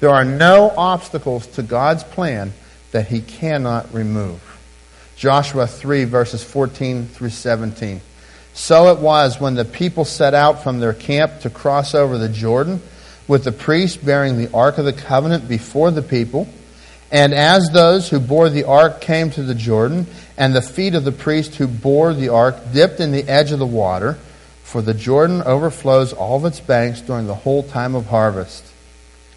There 0.00 0.10
are 0.10 0.24
no 0.24 0.72
obstacles 0.76 1.46
to 1.48 1.62
God's 1.62 2.04
plan 2.04 2.52
that 2.92 3.06
He 3.06 3.20
cannot 3.20 3.92
remove. 3.94 4.49
Joshua 5.20 5.66
3, 5.66 6.04
verses 6.04 6.42
14 6.42 7.04
through 7.04 7.28
17. 7.28 8.00
So 8.54 8.90
it 8.90 9.00
was 9.00 9.38
when 9.38 9.54
the 9.54 9.66
people 9.66 10.06
set 10.06 10.32
out 10.32 10.62
from 10.62 10.80
their 10.80 10.94
camp 10.94 11.40
to 11.40 11.50
cross 11.50 11.94
over 11.94 12.16
the 12.16 12.30
Jordan, 12.30 12.80
with 13.28 13.44
the 13.44 13.52
priest 13.52 14.02
bearing 14.02 14.38
the 14.38 14.50
Ark 14.54 14.78
of 14.78 14.86
the 14.86 14.94
Covenant 14.94 15.46
before 15.46 15.90
the 15.90 16.00
people. 16.00 16.48
And 17.10 17.34
as 17.34 17.68
those 17.68 18.08
who 18.08 18.18
bore 18.18 18.48
the 18.48 18.64
ark 18.64 19.02
came 19.02 19.30
to 19.32 19.42
the 19.42 19.54
Jordan, 19.54 20.06
and 20.38 20.56
the 20.56 20.62
feet 20.62 20.94
of 20.94 21.04
the 21.04 21.12
priest 21.12 21.56
who 21.56 21.66
bore 21.66 22.14
the 22.14 22.30
ark 22.30 22.56
dipped 22.72 22.98
in 22.98 23.12
the 23.12 23.28
edge 23.28 23.52
of 23.52 23.58
the 23.58 23.66
water, 23.66 24.14
for 24.62 24.80
the 24.80 24.94
Jordan 24.94 25.42
overflows 25.42 26.14
all 26.14 26.38
of 26.38 26.46
its 26.46 26.60
banks 26.60 27.02
during 27.02 27.26
the 27.26 27.34
whole 27.34 27.62
time 27.62 27.94
of 27.94 28.06
harvest. 28.06 28.64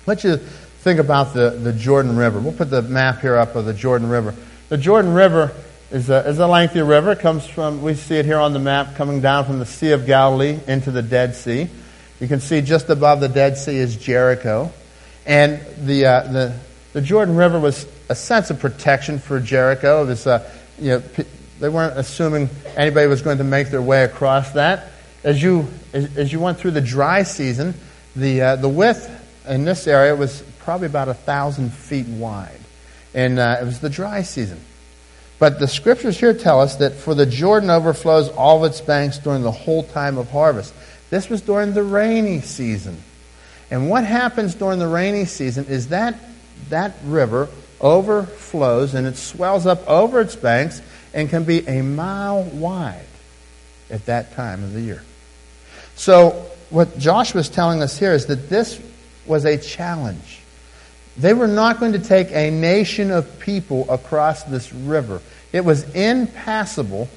Let 0.05 0.23
you 0.23 0.37
think 0.37 1.01
about 1.01 1.33
the, 1.33 1.49
the 1.49 1.73
Jordan 1.73 2.15
River. 2.15 2.39
We'll 2.39 2.53
put 2.53 2.69
the 2.69 2.83
map 2.83 3.19
here 3.19 3.35
up 3.35 3.57
of 3.57 3.65
the 3.65 3.73
Jordan 3.73 4.07
River. 4.07 4.33
The 4.69 4.77
Jordan 4.77 5.13
River 5.13 5.53
is 5.93 6.09
a, 6.09 6.27
is 6.27 6.39
a 6.39 6.47
lengthy 6.47 6.81
river. 6.81 7.11
It 7.11 7.19
comes 7.19 7.45
from, 7.45 7.83
we 7.83 7.93
see 7.93 8.15
it 8.15 8.25
here 8.25 8.39
on 8.39 8.51
the 8.51 8.59
map, 8.59 8.95
coming 8.95 9.21
down 9.21 9.45
from 9.45 9.59
the 9.59 9.65
Sea 9.65 9.91
of 9.91 10.07
Galilee 10.07 10.59
into 10.67 10.89
the 10.89 11.03
Dead 11.03 11.35
Sea. 11.35 11.69
You 12.19 12.27
can 12.27 12.39
see 12.39 12.61
just 12.61 12.89
above 12.89 13.19
the 13.19 13.29
Dead 13.29 13.57
Sea 13.57 13.77
is 13.77 13.95
Jericho. 13.95 14.73
And 15.27 15.61
the, 15.77 16.05
uh, 16.07 16.23
the, 16.23 16.59
the 16.93 17.01
Jordan 17.01 17.35
River 17.35 17.59
was 17.59 17.85
a 18.09 18.15
sense 18.15 18.49
of 18.49 18.59
protection 18.59 19.19
for 19.19 19.39
Jericho. 19.39 20.03
It 20.03 20.07
was, 20.07 20.25
uh, 20.25 20.49
you 20.79 20.89
know, 20.89 21.03
they 21.59 21.69
weren't 21.69 21.95
assuming 21.95 22.49
anybody 22.75 23.05
was 23.05 23.21
going 23.21 23.37
to 23.37 23.43
make 23.43 23.69
their 23.69 23.81
way 23.81 24.03
across 24.03 24.51
that. 24.53 24.89
As 25.23 25.41
you, 25.43 25.67
as, 25.93 26.17
as 26.17 26.33
you 26.33 26.39
went 26.39 26.57
through 26.57 26.71
the 26.71 26.81
dry 26.81 27.21
season, 27.21 27.75
the, 28.15 28.41
uh, 28.41 28.55
the 28.55 28.67
width 28.67 29.11
in 29.47 29.63
this 29.63 29.85
area 29.85 30.15
was 30.15 30.41
probably 30.59 30.87
about 30.87 31.07
a 31.07 31.13
thousand 31.13 31.71
feet 31.71 32.07
wide. 32.07 32.59
And 33.13 33.37
uh, 33.37 33.57
it 33.61 33.65
was 33.65 33.79
the 33.79 33.91
dry 33.91 34.23
season. 34.23 34.59
But 35.43 35.59
the 35.59 35.67
scriptures 35.67 36.17
here 36.17 36.33
tell 36.33 36.61
us 36.61 36.77
that 36.77 36.93
for 36.93 37.13
the 37.13 37.25
Jordan 37.25 37.69
overflows 37.69 38.29
all 38.29 38.63
of 38.63 38.71
its 38.71 38.79
banks 38.79 39.17
during 39.17 39.41
the 39.41 39.51
whole 39.51 39.83
time 39.83 40.17
of 40.17 40.31
harvest. 40.31 40.73
This 41.09 41.29
was 41.29 41.41
during 41.41 41.73
the 41.73 41.83
rainy 41.83 42.39
season. 42.39 43.03
And 43.69 43.89
what 43.89 44.05
happens 44.05 44.55
during 44.55 44.79
the 44.79 44.87
rainy 44.87 45.25
season 45.25 45.65
is 45.65 45.89
that 45.89 46.15
that 46.69 46.95
river 47.03 47.49
overflows 47.81 48.93
and 48.93 49.05
it 49.05 49.17
swells 49.17 49.65
up 49.65 49.85
over 49.85 50.21
its 50.21 50.37
banks 50.37 50.81
and 51.13 51.29
can 51.29 51.43
be 51.43 51.67
a 51.67 51.81
mile 51.81 52.43
wide 52.43 53.03
at 53.89 54.05
that 54.05 54.35
time 54.35 54.63
of 54.63 54.71
the 54.71 54.79
year. 54.79 55.03
So, 55.97 56.49
what 56.69 56.97
Joshua 56.97 57.41
is 57.41 57.49
telling 57.49 57.81
us 57.81 57.99
here 57.99 58.13
is 58.13 58.27
that 58.27 58.47
this 58.47 58.81
was 59.25 59.43
a 59.43 59.57
challenge. 59.57 60.39
They 61.17 61.33
were 61.33 61.47
not 61.47 61.79
going 61.79 61.93
to 61.93 61.99
take 61.99 62.31
a 62.31 62.49
nation 62.49 63.11
of 63.11 63.39
people 63.39 63.89
across 63.89 64.43
this 64.43 64.73
river. 64.73 65.21
It 65.51 65.63
was 65.63 65.83
impassable. 65.93 67.07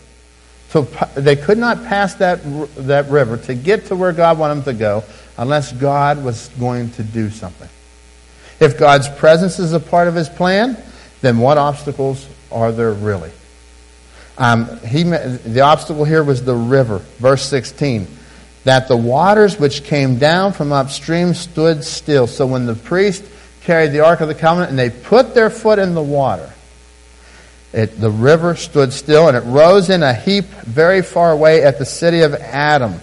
To, 0.71 0.87
they 1.15 1.37
could 1.37 1.59
not 1.59 1.85
pass 1.85 2.15
that, 2.17 2.41
that 2.77 3.09
river 3.09 3.37
to 3.39 3.55
get 3.55 3.87
to 3.87 3.97
where 3.97 4.13
God 4.13 4.39
wanted 4.39 4.65
them 4.65 4.75
to 4.75 4.79
go 4.79 5.05
unless 5.39 5.73
God 5.73 6.23
was 6.23 6.49
going 6.59 6.91
to 6.93 7.03
do 7.03 7.31
something. 7.31 7.69
If 8.61 8.79
God's 8.79 9.09
presence 9.09 9.59
is 9.59 9.73
a 9.73 9.81
part 9.81 10.09
of 10.09 10.15
his 10.15 10.29
plan, 10.29 10.77
then 11.21 11.39
what 11.39 11.57
obstacles 11.57 12.27
are 12.51 12.73
there 12.73 12.93
really? 12.93 13.31
Um, 14.39 14.79
he, 14.81 15.03
the 15.05 15.63
obstacle 15.63 16.05
here 16.05 16.23
was 16.23 16.45
the 16.45 16.55
river. 16.55 16.99
Verse 17.19 17.43
16. 17.47 18.07
That 18.65 18.89
the 18.89 18.97
waters 18.97 19.59
which 19.59 19.85
came 19.85 20.19
down 20.19 20.53
from 20.53 20.73
upstream 20.73 21.33
stood 21.35 21.85
still. 21.85 22.27
So 22.27 22.47
when 22.47 22.67
the 22.67 22.75
priest 22.75 23.25
carried 23.67 23.93
the 23.93 24.01
Ark 24.01 24.21
of 24.21 24.29
the 24.29 24.35
Covenant 24.35 24.71
and 24.71 24.79
they 24.79 24.91
put 24.91 25.35
their 25.35 25.51
foot 25.51 25.79
in 25.79 25.95
the 25.95 26.03
water, 26.03 26.51
it, 27.73 28.01
the 28.01 28.11
river 28.11 28.55
stood 28.55 28.93
still 28.93 29.29
and 29.29 29.37
it 29.37 29.41
rose 29.41 29.91
in 29.91 30.03
a 30.03 30.15
heap 30.15 30.45
very 30.45 31.03
far 31.03 31.33
away 31.33 31.63
at 31.63 31.79
the 31.79 31.85
city 31.85 32.23
of 32.23 32.33
Adam. 32.33 33.01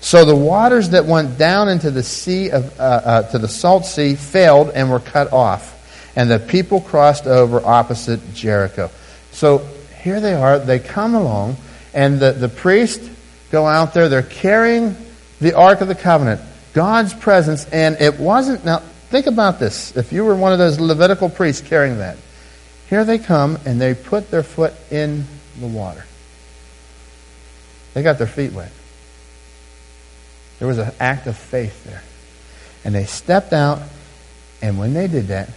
So 0.00 0.24
the 0.24 0.36
waters 0.36 0.90
that 0.90 1.06
went 1.06 1.38
down 1.38 1.68
into 1.68 1.92
the 1.92 2.02
sea 2.02 2.50
of, 2.50 2.78
uh, 2.78 2.82
uh, 2.82 3.22
to 3.30 3.38
the 3.38 3.46
salt 3.46 3.86
sea 3.86 4.16
failed 4.16 4.70
and 4.74 4.90
were 4.90 4.98
cut 4.98 5.32
off, 5.32 6.12
and 6.16 6.28
the 6.28 6.40
people 6.40 6.80
crossed 6.80 7.26
over 7.26 7.64
opposite 7.64 8.34
Jericho. 8.34 8.90
So 9.30 9.58
here 10.02 10.20
they 10.20 10.34
are. 10.34 10.58
They 10.58 10.80
come 10.80 11.14
along, 11.14 11.56
and 11.94 12.18
the, 12.18 12.32
the 12.32 12.48
priests 12.48 13.08
go 13.52 13.64
out 13.64 13.94
there. 13.94 14.08
They're 14.08 14.22
carrying 14.22 14.96
the 15.40 15.56
Ark 15.56 15.80
of 15.80 15.86
the 15.86 15.94
Covenant, 15.94 16.40
God's 16.74 17.14
presence, 17.14 17.66
and 17.66 17.96
it 18.00 18.18
wasn't 18.18 18.64
now 18.64 18.82
Think 19.12 19.26
about 19.26 19.58
this. 19.58 19.94
If 19.94 20.10
you 20.10 20.24
were 20.24 20.34
one 20.34 20.54
of 20.54 20.58
those 20.58 20.80
Levitical 20.80 21.28
priests 21.28 21.60
carrying 21.60 21.98
that, 21.98 22.16
here 22.88 23.04
they 23.04 23.18
come 23.18 23.58
and 23.66 23.78
they 23.78 23.92
put 23.92 24.30
their 24.30 24.42
foot 24.42 24.72
in 24.90 25.26
the 25.60 25.66
water. 25.66 26.06
They 27.92 28.02
got 28.02 28.16
their 28.16 28.26
feet 28.26 28.52
wet. 28.54 28.72
There 30.58 30.66
was 30.66 30.78
an 30.78 30.92
act 30.98 31.26
of 31.26 31.36
faith 31.36 31.84
there. 31.84 32.02
And 32.86 32.94
they 32.94 33.04
stepped 33.04 33.52
out, 33.52 33.82
and 34.62 34.78
when 34.78 34.94
they 34.94 35.08
did 35.08 35.26
that, 35.26 35.50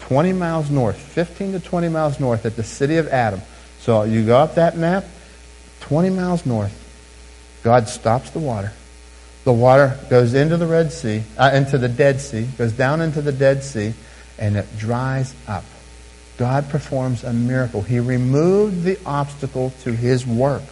20 0.00 0.32
miles 0.32 0.70
north, 0.70 0.96
15 0.96 1.52
to 1.52 1.60
20 1.60 1.90
miles 1.90 2.18
north 2.18 2.46
at 2.46 2.56
the 2.56 2.64
city 2.64 2.96
of 2.96 3.06
Adam. 3.08 3.42
So 3.80 4.04
you 4.04 4.24
go 4.24 4.38
up 4.38 4.54
that 4.54 4.78
map, 4.78 5.04
20 5.80 6.08
miles 6.08 6.46
north, 6.46 6.72
God 7.62 7.86
stops 7.86 8.30
the 8.30 8.38
water 8.38 8.72
the 9.44 9.52
water 9.52 9.98
goes 10.10 10.34
into 10.34 10.56
the 10.56 10.66
Red 10.66 10.92
Sea, 10.92 11.22
uh, 11.38 11.50
into 11.54 11.78
the 11.78 11.88
Dead 11.88 12.20
Sea, 12.20 12.46
goes 12.58 12.72
down 12.72 13.00
into 13.00 13.22
the 13.22 13.32
Dead 13.32 13.64
Sea, 13.64 13.94
and 14.38 14.56
it 14.56 14.66
dries 14.76 15.34
up. 15.48 15.64
God 16.36 16.68
performs 16.68 17.24
a 17.24 17.32
miracle. 17.32 17.82
He 17.82 18.00
removed 18.00 18.84
the 18.84 18.98
obstacle 19.04 19.72
to 19.82 19.92
his 19.92 20.26
work. 20.26 20.62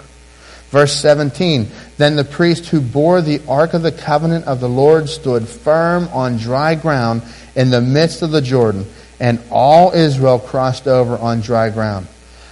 Verse 0.70 0.94
17 1.00 1.68
Then 1.96 2.16
the 2.16 2.24
priest 2.24 2.66
who 2.66 2.80
bore 2.80 3.22
the 3.22 3.40
ark 3.48 3.74
of 3.74 3.82
the 3.82 3.92
covenant 3.92 4.46
of 4.46 4.60
the 4.60 4.68
Lord 4.68 5.08
stood 5.08 5.48
firm 5.48 6.08
on 6.08 6.36
dry 6.36 6.74
ground 6.74 7.22
in 7.54 7.70
the 7.70 7.80
midst 7.80 8.22
of 8.22 8.30
the 8.30 8.42
Jordan, 8.42 8.86
and 9.18 9.40
all 9.50 9.92
Israel 9.92 10.38
crossed 10.38 10.86
over 10.86 11.16
on 11.16 11.40
dry 11.40 11.70
ground 11.70 12.06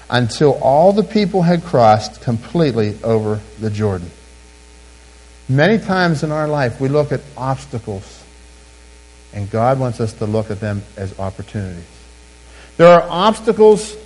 until 0.08 0.54
all 0.62 0.92
the 0.92 1.02
people 1.02 1.42
had 1.42 1.64
crossed 1.64 2.22
completely 2.22 2.96
over 3.02 3.40
the 3.60 3.70
Jordan. 3.70 4.10
Many 5.48 5.78
times 5.78 6.24
in 6.24 6.32
our 6.32 6.48
life, 6.48 6.80
we 6.80 6.88
look 6.88 7.12
at 7.12 7.20
obstacles, 7.36 8.24
and 9.32 9.48
God 9.48 9.78
wants 9.78 10.00
us 10.00 10.12
to 10.14 10.26
look 10.26 10.50
at 10.50 10.58
them 10.58 10.82
as 10.96 11.16
opportunities. 11.20 11.84
There 12.76 12.88
are 12.88 13.06
obstacles 13.08 13.96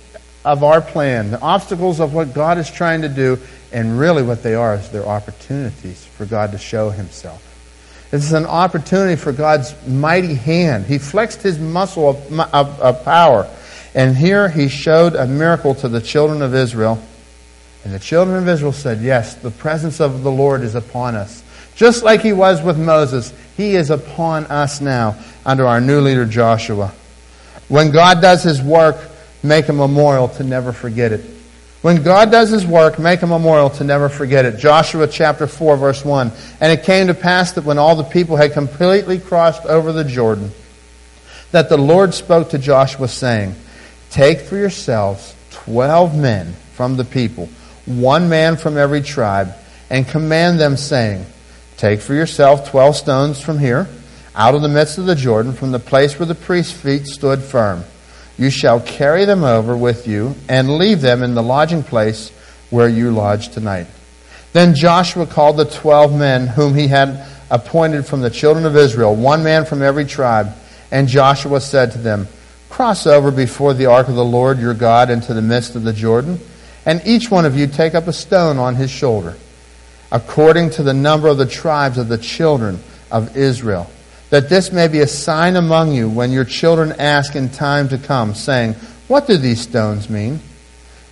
of 0.45 0.63
our 0.63 0.81
plan, 0.81 1.31
the 1.31 1.41
obstacles 1.41 1.99
of 1.99 2.13
what 2.13 2.33
God 2.33 2.59
is 2.59 2.69
trying 2.69 3.01
to 3.01 3.09
do, 3.09 3.39
and 3.71 3.99
really 3.99 4.21
what 4.21 4.43
they 4.43 4.53
are 4.53 4.75
is 4.75 4.89
they're 4.89 5.05
opportunities 5.05 6.05
for 6.05 6.25
God 6.25 6.51
to 6.51 6.59
show 6.59 6.91
Himself. 6.91 7.47
It's 8.11 8.33
an 8.33 8.45
opportunity 8.45 9.15
for 9.15 9.31
God's 9.31 9.73
mighty 9.87 10.35
hand. 10.35 10.85
He 10.85 10.99
flexed 10.99 11.41
His 11.41 11.57
muscle 11.57 12.09
of, 12.09 12.39
of, 12.53 12.79
of 12.79 13.03
power. 13.03 13.49
And 13.95 14.15
here 14.15 14.47
He 14.47 14.67
showed 14.67 15.15
a 15.15 15.25
miracle 15.25 15.73
to 15.75 15.89
the 15.89 16.01
children 16.01 16.41
of 16.41 16.53
Israel 16.53 17.01
and 17.83 17.93
the 17.93 17.99
children 17.99 18.37
of 18.37 18.47
Israel 18.47 18.73
said, 18.73 19.01
Yes, 19.01 19.35
the 19.35 19.51
presence 19.51 19.99
of 19.99 20.23
the 20.23 20.31
Lord 20.31 20.61
is 20.61 20.75
upon 20.75 21.15
us. 21.15 21.43
Just 21.75 22.03
like 22.03 22.21
he 22.21 22.33
was 22.33 22.61
with 22.61 22.77
Moses, 22.77 23.33
he 23.57 23.75
is 23.75 23.89
upon 23.89 24.45
us 24.45 24.81
now 24.81 25.17
under 25.45 25.65
our 25.65 25.81
new 25.81 26.01
leader 26.01 26.25
Joshua. 26.25 26.93
When 27.69 27.91
God 27.91 28.21
does 28.21 28.43
his 28.43 28.61
work, 28.61 28.97
make 29.41 29.69
a 29.69 29.73
memorial 29.73 30.27
to 30.29 30.43
never 30.43 30.73
forget 30.73 31.11
it. 31.11 31.25
When 31.81 32.03
God 32.03 32.29
does 32.29 32.51
his 32.51 32.67
work, 32.67 32.99
make 32.99 33.23
a 33.23 33.27
memorial 33.27 33.71
to 33.71 33.83
never 33.83 34.09
forget 34.09 34.45
it. 34.45 34.59
Joshua 34.59 35.07
chapter 35.07 35.47
4, 35.47 35.77
verse 35.77 36.05
1. 36.05 36.31
And 36.59 36.71
it 36.71 36.83
came 36.85 37.07
to 37.07 37.15
pass 37.15 37.53
that 37.53 37.65
when 37.65 37.79
all 37.79 37.95
the 37.95 38.03
people 38.03 38.35
had 38.35 38.53
completely 38.53 39.17
crossed 39.17 39.65
over 39.65 39.91
the 39.91 40.03
Jordan, 40.03 40.51
that 41.51 41.69
the 41.69 41.77
Lord 41.77 42.13
spoke 42.13 42.51
to 42.51 42.59
Joshua, 42.59 43.07
saying, 43.07 43.55
Take 44.11 44.41
for 44.41 44.57
yourselves 44.57 45.33
twelve 45.49 46.15
men 46.15 46.53
from 46.73 46.97
the 46.97 47.05
people 47.05 47.49
one 47.85 48.29
man 48.29 48.57
from 48.57 48.77
every 48.77 49.01
tribe, 49.01 49.53
and 49.89 50.07
command 50.07 50.59
them, 50.59 50.77
saying, 50.77 51.25
Take 51.77 52.01
for 52.01 52.13
yourself 52.13 52.69
twelve 52.69 52.95
stones 52.95 53.41
from 53.41 53.59
here, 53.59 53.87
out 54.35 54.55
of 54.55 54.61
the 54.61 54.69
midst 54.69 54.97
of 54.97 55.05
the 55.05 55.15
Jordan, 55.15 55.53
from 55.53 55.71
the 55.71 55.79
place 55.79 56.17
where 56.17 56.25
the 56.25 56.35
priest's 56.35 56.71
feet 56.71 57.07
stood 57.07 57.41
firm. 57.41 57.83
You 58.37 58.49
shall 58.49 58.79
carry 58.79 59.25
them 59.25 59.43
over 59.43 59.75
with 59.75 60.07
you 60.07 60.35
and 60.47 60.77
leave 60.77 61.01
them 61.01 61.21
in 61.21 61.35
the 61.35 61.43
lodging 61.43 61.83
place 61.83 62.31
where 62.69 62.87
you 62.87 63.11
lodge 63.11 63.49
tonight. 63.49 63.87
Then 64.53 64.75
Joshua 64.75 65.25
called 65.27 65.57
the 65.57 65.65
twelve 65.65 66.17
men 66.17 66.47
whom 66.47 66.73
he 66.73 66.87
had 66.87 67.25
appointed 67.49 68.05
from 68.05 68.21
the 68.21 68.29
children 68.29 68.65
of 68.65 68.75
Israel, 68.75 69.15
one 69.15 69.43
man 69.43 69.65
from 69.65 69.81
every 69.81 70.05
tribe. 70.05 70.53
And 70.91 71.07
Joshua 71.07 71.61
said 71.61 71.91
to 71.91 71.97
them, 71.97 72.27
Cross 72.69 73.05
over 73.05 73.31
before 73.31 73.73
the 73.73 73.87
ark 73.87 74.07
of 74.07 74.15
the 74.15 74.25
Lord 74.25 74.59
your 74.59 74.73
God 74.73 75.09
into 75.09 75.33
the 75.33 75.41
midst 75.41 75.75
of 75.75 75.83
the 75.83 75.93
Jordan, 75.93 76.39
and 76.85 77.01
each 77.05 77.29
one 77.29 77.45
of 77.45 77.55
you 77.55 77.67
take 77.67 77.93
up 77.93 78.07
a 78.07 78.13
stone 78.13 78.57
on 78.57 78.75
his 78.75 78.89
shoulder, 78.89 79.37
according 80.11 80.71
to 80.71 80.83
the 80.83 80.93
number 80.93 81.27
of 81.27 81.37
the 81.37 81.45
tribes 81.45 81.97
of 81.97 82.07
the 82.07 82.17
children 82.17 82.79
of 83.11 83.37
Israel, 83.37 83.89
that 84.29 84.49
this 84.49 84.71
may 84.71 84.87
be 84.87 84.99
a 84.99 85.07
sign 85.07 85.55
among 85.55 85.93
you 85.93 86.09
when 86.09 86.31
your 86.31 86.45
children 86.45 86.93
ask 86.93 87.35
in 87.35 87.49
time 87.49 87.89
to 87.89 87.97
come, 87.97 88.33
saying, 88.33 88.73
What 89.07 89.27
do 89.27 89.37
these 89.37 89.61
stones 89.61 90.09
mean? 90.09 90.39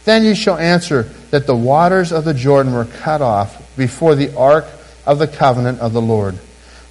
Then 0.05 0.23
you 0.23 0.33
shall 0.33 0.57
answer 0.57 1.03
that 1.29 1.45
the 1.45 1.55
waters 1.55 2.11
of 2.11 2.25
the 2.25 2.33
Jordan 2.33 2.73
were 2.73 2.85
cut 2.85 3.21
off 3.21 3.75
before 3.77 4.15
the 4.15 4.35
ark 4.35 4.65
of 5.05 5.19
the 5.19 5.27
covenant 5.27 5.79
of 5.79 5.93
the 5.93 6.01
Lord. 6.01 6.35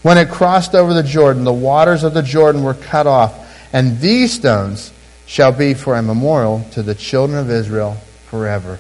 When 0.03 0.19
it 0.19 0.29
crossed 0.29 0.75
over 0.75 0.95
the 0.95 1.03
Jordan, 1.03 1.43
the 1.43 1.53
waters 1.53 2.05
of 2.05 2.14
the 2.14 2.23
Jordan 2.23 2.62
were 2.62 2.75
cut 2.75 3.09
off, 3.09 3.35
and 3.73 3.99
these 3.99 4.33
stones 4.33 4.93
shall 5.27 5.51
be 5.51 5.75
for 5.75 5.97
a 5.97 6.03
memorial 6.03 6.64
to 6.73 6.83
the 6.83 6.95
children 6.95 7.38
of 7.38 7.51
Israel 7.51 7.97
forever. 8.31 8.79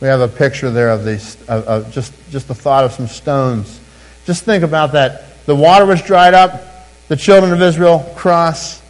We 0.00 0.08
have 0.08 0.20
a 0.20 0.28
picture 0.28 0.70
there 0.70 0.90
of 0.90 1.04
these, 1.04 1.36
of, 1.48 1.64
of 1.66 1.92
just, 1.92 2.12
just 2.30 2.48
the 2.48 2.54
thought 2.54 2.84
of 2.84 2.92
some 2.92 3.06
stones. 3.06 3.80
Just 4.24 4.44
think 4.44 4.62
about 4.62 4.92
that. 4.92 5.44
The 5.46 5.54
water 5.54 5.86
was 5.86 6.02
dried 6.02 6.34
up, 6.34 6.60
the 7.08 7.16
children 7.16 7.52
of 7.52 7.62
Israel 7.62 8.12
cross, 8.16 8.82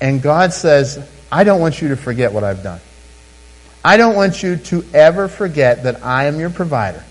and 0.00 0.22
God 0.22 0.52
says, 0.52 1.06
I 1.30 1.44
don't 1.44 1.60
want 1.60 1.82
you 1.82 1.88
to 1.88 1.96
forget 1.96 2.32
what 2.32 2.44
I've 2.44 2.62
done. 2.62 2.80
I 3.84 3.96
don't 3.96 4.14
want 4.14 4.42
you 4.42 4.56
to 4.56 4.84
ever 4.94 5.28
forget 5.28 5.82
that 5.82 6.04
I 6.04 6.24
am 6.24 6.38
your 6.38 6.50
provider. 6.50 7.04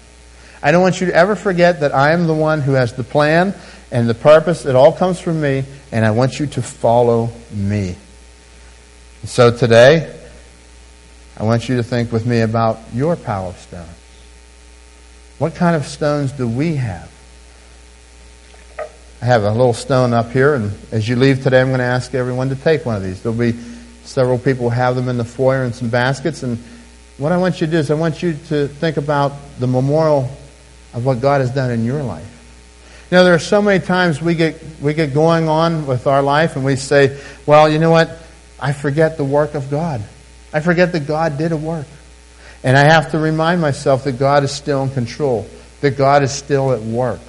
I 0.62 0.72
don't 0.72 0.82
want 0.82 1.00
you 1.00 1.08
to 1.08 1.16
ever 1.16 1.36
forget 1.36 1.82
that 1.82 1.94
I 1.94 2.14
am 2.14 2.28
the 2.28 2.34
one 2.34 2.62
who 2.62 2.74
has 2.74 2.94
the 2.94 3.04
plan 3.04 3.54
and 3.92 4.10
the 4.10 4.14
purpose. 4.14 4.66
It 4.66 4.76
all 4.76 4.92
comes 4.92 5.20
from 5.20 5.42
me, 5.42 5.64
and 5.92 6.06
I 6.06 6.12
want 6.12 6.40
you 6.40 6.48
to 6.48 6.62
follow 6.62 7.30
me. 7.52 7.96
So 9.24 9.56
today, 9.56 10.17
I 11.40 11.44
want 11.44 11.70
you 11.70 11.78
to 11.78 11.84
think 11.84 12.12
with 12.12 12.26
me 12.26 12.42
about 12.42 12.80
your 12.94 13.14
of 13.14 13.58
stones. 13.58 13.88
What 15.38 15.54
kind 15.54 15.76
of 15.76 15.86
stones 15.86 16.32
do 16.32 16.48
we 16.48 16.76
have? 16.78 17.12
I 19.22 19.26
have 19.26 19.44
a 19.44 19.52
little 19.52 19.74
stone 19.74 20.14
up 20.14 20.32
here, 20.32 20.56
and 20.56 20.72
as 20.92 21.08
you 21.08 21.16
leave 21.16 21.44
today, 21.44 21.62
I'm 21.62 21.68
going 21.68 21.78
to 21.78 21.86
ask 21.86 22.16
everyone 22.16 22.50
to 22.50 22.56
take 22.56 22.86
one 22.86 22.96
of 22.96 23.04
these. 23.04 23.22
There'll 23.22 23.38
be 23.38 23.52
several 24.04 24.40
people 24.40 24.72
have 24.72 24.96
them 24.96 25.10
in 25.10 25.18
the 25.18 25.26
foyer 25.26 25.64
in 25.64 25.74
some 25.74 25.90
baskets, 25.90 26.42
and 26.42 26.58
what 27.20 27.32
I 27.32 27.38
want 27.38 27.62
you 27.62 27.68
to 27.68 27.72
do 27.72 27.78
is 27.78 27.92
I 27.92 27.96
want 27.96 28.24
you 28.24 28.34
to 28.48 28.68
think 28.68 28.98
about 28.98 29.34
the 29.60 29.68
memorial 29.68 30.30
of 30.94 31.06
what 31.06 31.22
God 31.22 31.42
has 31.42 31.52
done 31.52 31.70
in 31.70 31.86
your 31.86 32.02
life. 32.02 32.34
You 33.12 33.18
know, 33.18 33.24
there 33.24 33.36
are 33.36 33.40
so 33.40 33.62
many 33.62 33.84
times 33.84 34.22
we 34.22 34.34
get, 34.34 34.64
we 34.82 34.96
get 34.96 35.14
going 35.14 35.48
on 35.48 35.86
with 35.86 36.08
our 36.08 36.24
life 36.24 36.56
and 36.56 36.66
we 36.66 36.76
say, 36.76 37.20
well, 37.46 37.70
you 37.70 37.80
know 37.80 37.92
what? 37.92 38.18
I 38.60 38.74
forget 38.74 39.18
the 39.18 39.24
work 39.24 39.54
of 39.54 39.70
God. 39.70 40.02
I 40.58 40.60
forget 40.60 40.92
that 40.94 41.06
God 41.06 41.38
did 41.38 41.52
a 41.52 41.56
work. 41.56 41.86
And 42.64 42.76
I 42.76 42.86
have 42.86 43.12
to 43.12 43.20
remind 43.20 43.62
myself 43.62 44.06
that 44.06 44.14
God 44.14 44.44
is 44.44 44.52
still 44.52 44.82
in 44.82 44.90
control, 44.90 45.48
that 45.82 45.96
God 45.96 46.24
is 46.24 46.32
still 46.32 46.72
at 46.72 46.82
work. 46.82 47.20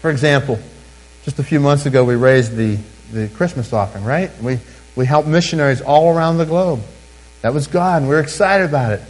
For 0.00 0.08
example, 0.08 0.58
just 1.26 1.38
a 1.38 1.42
few 1.42 1.60
months 1.60 1.84
ago, 1.84 2.04
we 2.04 2.14
raised 2.14 2.56
the, 2.56 2.78
the 3.12 3.28
Christmas 3.28 3.70
offering, 3.74 4.02
right? 4.02 4.30
We, 4.40 4.60
we 4.96 5.04
helped 5.04 5.28
missionaries 5.28 5.82
all 5.82 6.16
around 6.16 6.38
the 6.38 6.46
globe. 6.46 6.80
That 7.42 7.52
was 7.52 7.66
God, 7.66 8.00
and 8.00 8.08
we 8.08 8.16
we're 8.16 8.22
excited 8.22 8.64
about 8.64 8.92
it. 8.92 9.02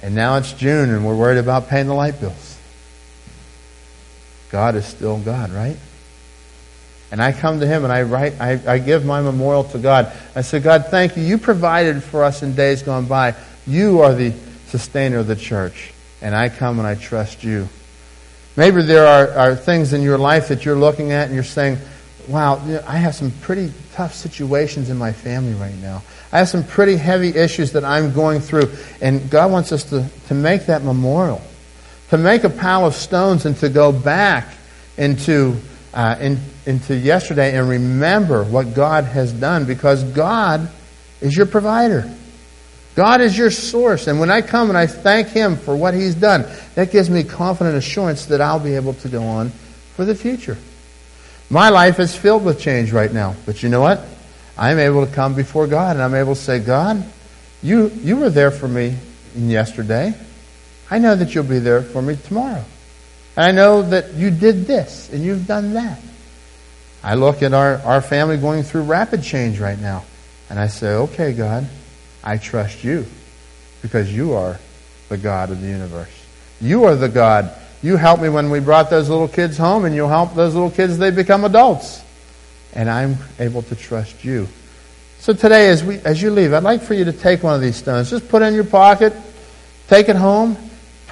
And 0.00 0.14
now 0.14 0.38
it's 0.38 0.54
June, 0.54 0.88
and 0.88 1.04
we're 1.04 1.14
worried 1.14 1.36
about 1.36 1.68
paying 1.68 1.86
the 1.86 1.94
light 1.94 2.18
bills. 2.18 2.56
God 4.50 4.74
is 4.74 4.86
still 4.86 5.18
God, 5.18 5.50
right? 5.50 5.76
And 7.12 7.22
I 7.22 7.30
come 7.30 7.60
to 7.60 7.66
Him 7.66 7.84
and 7.84 7.92
I 7.92 8.02
write, 8.02 8.40
I, 8.40 8.58
I 8.66 8.78
give 8.78 9.04
my 9.04 9.22
memorial 9.22 9.62
to 9.64 9.78
God. 9.78 10.12
I 10.34 10.40
say, 10.40 10.58
God, 10.58 10.86
thank 10.86 11.16
you. 11.16 11.22
You 11.22 11.38
provided 11.38 12.02
for 12.02 12.24
us 12.24 12.42
in 12.42 12.56
days 12.56 12.82
gone 12.82 13.06
by. 13.06 13.36
You 13.66 14.00
are 14.00 14.12
the 14.12 14.32
sustainer 14.66 15.18
of 15.18 15.28
the 15.28 15.36
church. 15.36 15.92
And 16.20 16.34
I 16.34 16.48
come 16.48 16.78
and 16.78 16.88
I 16.88 16.96
trust 16.96 17.44
you. 17.44 17.68
Maybe 18.56 18.82
there 18.82 19.06
are, 19.06 19.28
are 19.38 19.54
things 19.54 19.92
in 19.92 20.02
your 20.02 20.18
life 20.18 20.48
that 20.48 20.64
you're 20.64 20.76
looking 20.76 21.12
at 21.12 21.26
and 21.26 21.34
you're 21.34 21.44
saying, 21.44 21.78
wow, 22.26 22.56
I 22.86 22.96
have 22.96 23.14
some 23.14 23.30
pretty 23.40 23.72
tough 23.92 24.14
situations 24.14 24.90
in 24.90 24.96
my 24.96 25.12
family 25.12 25.54
right 25.54 25.76
now. 25.76 26.02
I 26.32 26.38
have 26.38 26.48
some 26.48 26.64
pretty 26.64 26.96
heavy 26.96 27.28
issues 27.28 27.72
that 27.72 27.84
I'm 27.84 28.12
going 28.12 28.40
through. 28.40 28.72
And 29.00 29.30
God 29.30 29.52
wants 29.52 29.70
us 29.70 29.84
to, 29.84 30.08
to 30.28 30.34
make 30.34 30.66
that 30.66 30.82
memorial 30.82 31.42
to 32.12 32.18
make 32.18 32.44
a 32.44 32.50
pile 32.50 32.84
of 32.84 32.94
stones 32.94 33.46
and 33.46 33.56
to 33.56 33.70
go 33.70 33.90
back 33.90 34.52
into, 34.98 35.56
uh, 35.94 36.16
in, 36.20 36.38
into 36.66 36.96
yesterday 36.96 37.56
and 37.56 37.68
remember 37.68 38.44
what 38.44 38.74
God 38.74 39.04
has 39.04 39.32
done 39.32 39.66
because 39.66 40.02
God 40.04 40.70
is 41.20 41.36
your 41.36 41.46
provider. 41.46 42.12
God 42.94 43.20
is 43.20 43.36
your 43.36 43.50
source. 43.50 44.06
And 44.06 44.20
when 44.20 44.30
I 44.30 44.42
come 44.42 44.68
and 44.68 44.76
I 44.76 44.86
thank 44.86 45.28
Him 45.28 45.56
for 45.56 45.74
what 45.74 45.94
He's 45.94 46.14
done, 46.14 46.44
that 46.74 46.90
gives 46.90 47.08
me 47.08 47.24
confident 47.24 47.76
assurance 47.76 48.26
that 48.26 48.40
I'll 48.40 48.60
be 48.60 48.74
able 48.74 48.94
to 48.94 49.08
go 49.08 49.22
on 49.22 49.50
for 49.96 50.04
the 50.04 50.14
future. 50.14 50.58
My 51.48 51.68
life 51.68 52.00
is 52.00 52.14
filled 52.14 52.44
with 52.44 52.60
change 52.60 52.92
right 52.92 53.12
now. 53.12 53.34
But 53.46 53.62
you 53.62 53.68
know 53.68 53.80
what? 53.80 54.04
I'm 54.56 54.78
able 54.78 55.06
to 55.06 55.12
come 55.12 55.34
before 55.34 55.66
God 55.66 55.96
and 55.96 56.02
I'm 56.02 56.14
able 56.14 56.34
to 56.34 56.40
say, 56.40 56.58
God, 56.58 57.04
you, 57.62 57.88
you 58.02 58.16
were 58.16 58.30
there 58.30 58.50
for 58.50 58.68
me 58.68 58.96
yesterday. 59.34 60.14
I 60.90 60.98
know 60.98 61.14
that 61.14 61.34
you'll 61.34 61.44
be 61.44 61.58
there 61.58 61.82
for 61.82 62.02
me 62.02 62.16
tomorrow. 62.16 62.64
And 63.36 63.46
I 63.46 63.52
know 63.52 63.82
that 63.82 64.14
you 64.14 64.30
did 64.30 64.66
this 64.66 65.10
and 65.12 65.22
you've 65.22 65.46
done 65.46 65.74
that. 65.74 65.98
I 67.02 67.14
look 67.14 67.42
at 67.42 67.52
our, 67.52 67.76
our 67.78 68.00
family 68.00 68.36
going 68.36 68.62
through 68.62 68.82
rapid 68.82 69.22
change 69.22 69.58
right 69.58 69.78
now. 69.78 70.04
And 70.50 70.58
I 70.58 70.66
say, 70.66 70.88
okay, 70.88 71.32
God, 71.32 71.66
I 72.22 72.36
trust 72.36 72.84
you 72.84 73.06
because 73.80 74.14
you 74.14 74.34
are 74.34 74.58
the 75.08 75.16
God 75.16 75.50
of 75.50 75.60
the 75.60 75.66
universe. 75.66 76.10
You 76.60 76.84
are 76.84 76.94
the 76.94 77.08
God. 77.08 77.52
You 77.82 77.96
helped 77.96 78.22
me 78.22 78.28
when 78.28 78.50
we 78.50 78.60
brought 78.60 78.90
those 78.90 79.08
little 79.08 79.26
kids 79.26 79.58
home, 79.58 79.84
and 79.84 79.94
you'll 79.94 80.08
help 80.08 80.34
those 80.34 80.54
little 80.54 80.70
kids 80.70 80.98
they 80.98 81.10
become 81.10 81.44
adults. 81.44 82.02
And 82.74 82.88
I'm 82.88 83.16
able 83.40 83.62
to 83.62 83.74
trust 83.74 84.24
you. 84.24 84.46
So 85.18 85.32
today, 85.32 85.68
as, 85.68 85.82
we, 85.82 85.98
as 85.98 86.22
you 86.22 86.30
leave, 86.30 86.52
I'd 86.52 86.62
like 86.62 86.82
for 86.82 86.94
you 86.94 87.04
to 87.04 87.12
take 87.12 87.42
one 87.42 87.54
of 87.54 87.60
these 87.60 87.76
stones. 87.76 88.10
Just 88.10 88.28
put 88.28 88.42
it 88.42 88.46
in 88.46 88.54
your 88.54 88.64
pocket, 88.64 89.12
take 89.88 90.08
it 90.08 90.16
home, 90.16 90.56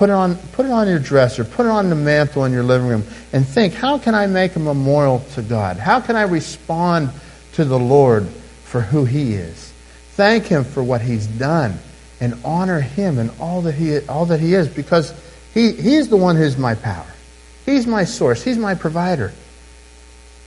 Put 0.00 0.08
it 0.08 0.14
on, 0.14 0.36
put 0.52 0.64
it 0.64 0.72
on 0.72 0.88
your 0.88 0.98
dresser, 0.98 1.44
put 1.44 1.66
it 1.66 1.68
on 1.68 1.90
the 1.90 1.94
mantle 1.94 2.46
in 2.46 2.52
your 2.52 2.62
living 2.62 2.88
room, 2.88 3.04
and 3.34 3.46
think, 3.46 3.74
how 3.74 3.98
can 3.98 4.14
I 4.14 4.26
make 4.28 4.56
a 4.56 4.58
memorial 4.58 5.20
to 5.34 5.42
God? 5.42 5.76
How 5.76 6.00
can 6.00 6.16
I 6.16 6.22
respond 6.22 7.10
to 7.52 7.66
the 7.66 7.78
Lord 7.78 8.26
for 8.64 8.80
who 8.80 9.04
He 9.04 9.34
is? 9.34 9.74
Thank 10.12 10.46
Him 10.46 10.64
for 10.64 10.82
what 10.82 11.02
He's 11.02 11.26
done 11.26 11.78
and 12.18 12.34
honor 12.46 12.80
Him 12.80 13.18
and 13.18 13.30
all 13.38 13.60
that 13.60 13.74
He, 13.74 13.98
all 14.06 14.24
that 14.24 14.40
he 14.40 14.54
is 14.54 14.68
because 14.68 15.12
he, 15.52 15.72
He's 15.72 16.08
the 16.08 16.16
one 16.16 16.34
who's 16.34 16.56
my 16.56 16.76
power. 16.76 17.12
He's 17.66 17.86
my 17.86 18.04
source. 18.04 18.42
He's 18.42 18.56
my 18.56 18.74
provider. 18.74 19.34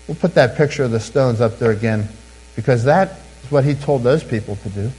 We'll 0.08 0.18
put 0.18 0.34
that 0.34 0.58
picture 0.58 0.84
of 0.84 0.90
the 0.90 1.00
stones 1.00 1.42
up 1.42 1.60
there 1.60 1.70
again 1.70 2.10
because 2.56 2.86
that 2.86 3.20
is 3.44 3.52
what 3.52 3.66
He 3.66 3.76
told 3.76 4.02
those 4.02 4.24
people 4.24 4.56
to 4.56 4.70
do. 4.70 4.92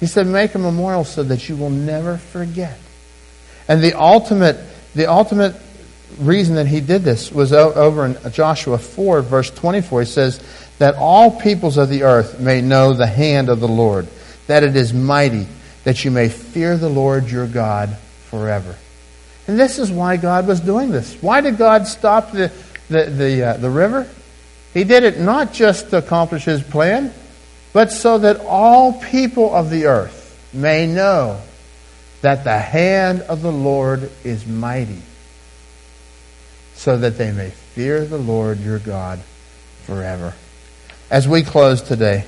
He 0.00 0.06
said, 0.06 0.26
make 0.26 0.56
a 0.56 0.58
memorial 0.58 1.04
so 1.04 1.22
that 1.22 1.48
you 1.48 1.54
will 1.54 1.70
never 1.70 2.18
forget. 2.18 2.80
And 3.68 3.82
the 3.82 3.98
ultimate, 3.98 4.58
the 4.94 5.06
ultimate 5.06 5.54
reason 6.18 6.56
that 6.56 6.66
he 6.66 6.80
did 6.80 7.02
this 7.02 7.32
was 7.32 7.52
over 7.52 8.06
in 8.06 8.32
Joshua 8.32 8.78
4, 8.78 9.22
verse 9.22 9.50
24. 9.50 10.00
He 10.00 10.06
says, 10.06 10.42
That 10.78 10.94
all 10.96 11.40
peoples 11.40 11.78
of 11.78 11.88
the 11.88 12.02
earth 12.02 12.40
may 12.40 12.60
know 12.60 12.92
the 12.92 13.06
hand 13.06 13.48
of 13.48 13.60
the 13.60 13.68
Lord, 13.68 14.08
that 14.46 14.62
it 14.62 14.76
is 14.76 14.92
mighty, 14.92 15.46
that 15.84 16.04
you 16.04 16.10
may 16.10 16.28
fear 16.28 16.76
the 16.76 16.88
Lord 16.88 17.30
your 17.30 17.46
God 17.46 17.96
forever. 18.28 18.76
And 19.46 19.58
this 19.58 19.78
is 19.78 19.90
why 19.90 20.16
God 20.16 20.46
was 20.46 20.60
doing 20.60 20.90
this. 20.90 21.20
Why 21.20 21.40
did 21.40 21.56
God 21.56 21.86
stop 21.86 22.30
the, 22.30 22.52
the, 22.88 23.04
the, 23.06 23.42
uh, 23.42 23.56
the 23.56 23.70
river? 23.70 24.08
He 24.72 24.84
did 24.84 25.02
it 25.02 25.18
not 25.18 25.52
just 25.52 25.90
to 25.90 25.98
accomplish 25.98 26.44
his 26.44 26.62
plan, 26.62 27.12
but 27.72 27.90
so 27.90 28.18
that 28.18 28.40
all 28.40 29.00
people 29.00 29.54
of 29.54 29.70
the 29.70 29.86
earth 29.86 30.50
may 30.52 30.86
know 30.86 31.40
that 32.22 32.44
the 32.44 32.58
hand 32.58 33.20
of 33.22 33.42
the 33.42 33.52
Lord 33.52 34.10
is 34.24 34.46
mighty, 34.46 35.02
so 36.74 36.96
that 36.96 37.18
they 37.18 37.32
may 37.32 37.50
fear 37.50 38.04
the 38.04 38.18
Lord 38.18 38.60
your 38.60 38.78
God 38.78 39.20
forever. 39.84 40.34
As 41.10 41.28
we 41.28 41.42
close 41.42 41.82
today, 41.82 42.24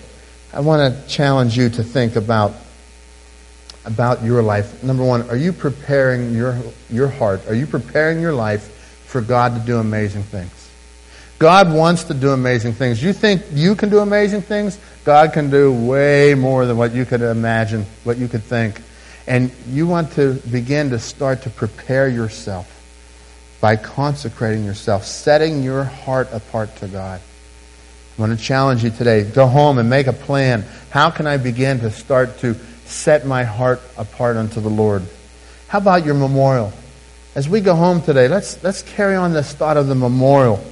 I 0.53 0.61
want 0.61 0.95
to 0.95 1.09
challenge 1.09 1.57
you 1.57 1.69
to 1.71 1.83
think 1.83 2.17
about 2.17 2.53
about 3.87 4.23
your 4.23 4.43
life. 4.43 4.83
Number 4.83 5.05
one, 5.05 5.29
are 5.29 5.37
you 5.37 5.53
preparing 5.53 6.33
your 6.33 6.59
your 6.91 7.09
heart? 7.09 7.47
Are 7.49 7.55
you 7.55 7.67
preparing 7.67 8.21
your 8.21 8.33
life 8.33 8.71
for 9.15 9.21
God 9.21 9.55
to 9.55 9.61
do 9.65 9.79
amazing 9.79 10.25
things. 10.25 10.51
God 11.39 11.73
wants 11.73 12.03
to 12.05 12.15
do 12.15 12.31
amazing 12.31 12.73
things. 12.73 13.01
You 13.01 13.13
think 13.13 13.43
you 13.53 13.77
can 13.77 13.89
do 13.89 14.01
amazing 14.01 14.43
things? 14.43 14.77
God 15.05 15.33
can 15.33 15.51
do 15.51 15.73
way 15.73 16.35
more 16.35 16.67
than 16.67 16.77
what 16.77 16.93
you 16.93 17.05
could 17.05 17.23
imagine, 17.23 17.87
what 18.03 18.19
you 18.19 18.27
could 18.27 18.43
think. 18.43 18.81
And 19.27 19.51
you 19.69 19.87
want 19.87 20.13
to 20.13 20.35
begin 20.51 20.91
to 20.91 20.99
start 20.99 21.43
to 21.43 21.51
prepare 21.51 22.09
yourself 22.09 22.71
by 23.61 23.77
consecrating 23.77 24.65
yourself, 24.65 25.07
setting 25.07 25.63
your 25.63 25.85
heart 25.85 26.29
apart 26.33 26.77
to 26.77 26.89
God. 26.89 27.21
I 28.17 28.21
want 28.21 28.39
to 28.39 28.45
challenge 28.45 28.85
you 28.85 28.91
today. 28.91 29.25
Go 29.25 29.47
home 29.47 29.79
and 29.79 29.89
make 29.89 30.07
a 30.07 30.13
plan. 30.13 30.65
How 30.91 31.11
can 31.11 31.27
I 31.27 31.39
begin 31.39 31.81
to 31.81 31.91
start 31.91 32.39
to 32.39 32.55
set 32.85 33.27
my 33.27 33.45
heart 33.45 33.81
apart 33.97 34.37
unto 34.37 34.61
the 34.61 34.69
Lord? 34.69 35.03
How 35.69 35.79
about 35.79 36.05
your 36.05 36.15
memorial? 36.15 36.73
As 37.35 37.49
we 37.49 37.61
go 37.61 37.75
home 37.75 38.03
today, 38.03 38.29
let's, 38.29 38.63
let's 38.63 38.83
carry 38.83 39.17
on 39.17 39.33
this 39.33 39.53
thought 39.53 39.77
of 39.77 39.89
the 39.89 39.95
memorial 39.95 40.63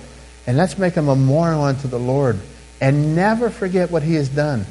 and 0.47 0.57
let's 0.57 0.79
make 0.79 0.97
a 0.97 1.03
memorial 1.03 1.63
unto 1.63 1.89
the 1.89 1.99
Lord 1.99 2.39
and 2.81 3.17
never 3.17 3.51
forget 3.51 3.91
what 3.91 4.03
He 4.03 4.15
has 4.15 4.29
done. 4.29 4.67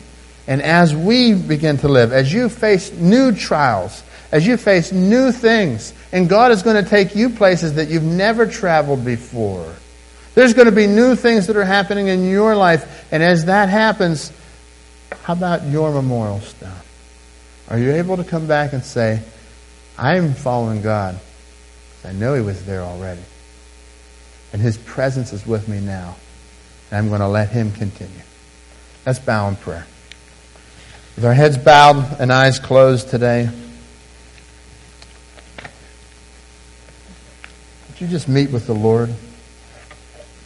And 0.52 0.62
as 0.62 0.94
we 0.94 1.34
begin 1.34 1.78
to 1.78 1.88
live, 1.88 2.12
as 2.12 2.34
you 2.34 2.50
face 2.50 2.92
new 2.92 3.32
trials, 3.32 4.04
as 4.34 4.46
you 4.46 4.58
face 4.58 4.92
new 4.92 5.32
things, 5.32 5.94
and 6.12 6.28
God 6.28 6.52
is 6.52 6.62
going 6.62 6.84
to 6.84 6.90
take 6.90 7.16
you 7.16 7.30
places 7.30 7.76
that 7.76 7.88
you've 7.88 8.04
never 8.04 8.46
traveled 8.46 9.06
before. 9.06 9.74
There's 10.36 10.54
going 10.54 10.66
to 10.66 10.74
be 10.74 10.88
new 10.88 11.16
things 11.16 11.48
that 11.48 11.56
are 11.56 11.64
happening 11.64 12.10
in 12.10 12.30
your 12.30 12.54
life. 12.54 13.08
And 13.14 13.24
as 13.24 13.46
that 13.46 13.70
happens, 13.70 14.34
how 15.24 15.32
about 15.32 15.66
your 15.68 15.90
memorial 15.90 16.42
stone? 16.42 16.70
Are 17.70 17.80
you 17.80 17.94
able 17.94 18.18
to 18.18 18.26
come 18.26 18.46
back 18.46 18.74
and 18.74 18.84
say, 18.84 19.22
I'm 19.98 20.34
following 20.34 20.82
God? 20.82 21.18
I 22.04 22.12
know 22.12 22.34
He 22.34 22.42
was 22.42 22.66
there 22.66 22.82
already. 22.82 23.24
And 24.52 24.62
His 24.62 24.76
presence 24.76 25.32
is 25.32 25.48
with 25.48 25.70
me 25.70 25.80
now. 25.80 26.18
And 26.90 26.98
I'm 26.98 27.08
going 27.08 27.22
to 27.22 27.30
let 27.30 27.48
Him 27.52 27.72
continue. 27.72 28.24
Let's 29.06 29.20
bow 29.20 29.48
in 29.48 29.56
prayer. 29.56 29.88
With 31.16 31.26
our 31.26 31.34
heads 31.34 31.58
bowed 31.58 32.20
and 32.20 32.32
eyes 32.32 32.58
closed 32.58 33.10
today, 33.10 33.50
would 37.90 38.02
you 38.02 38.08
just 38.08 38.30
meet 38.30 38.50
with 38.50 38.66
the 38.66 38.74
Lord? 38.74 39.14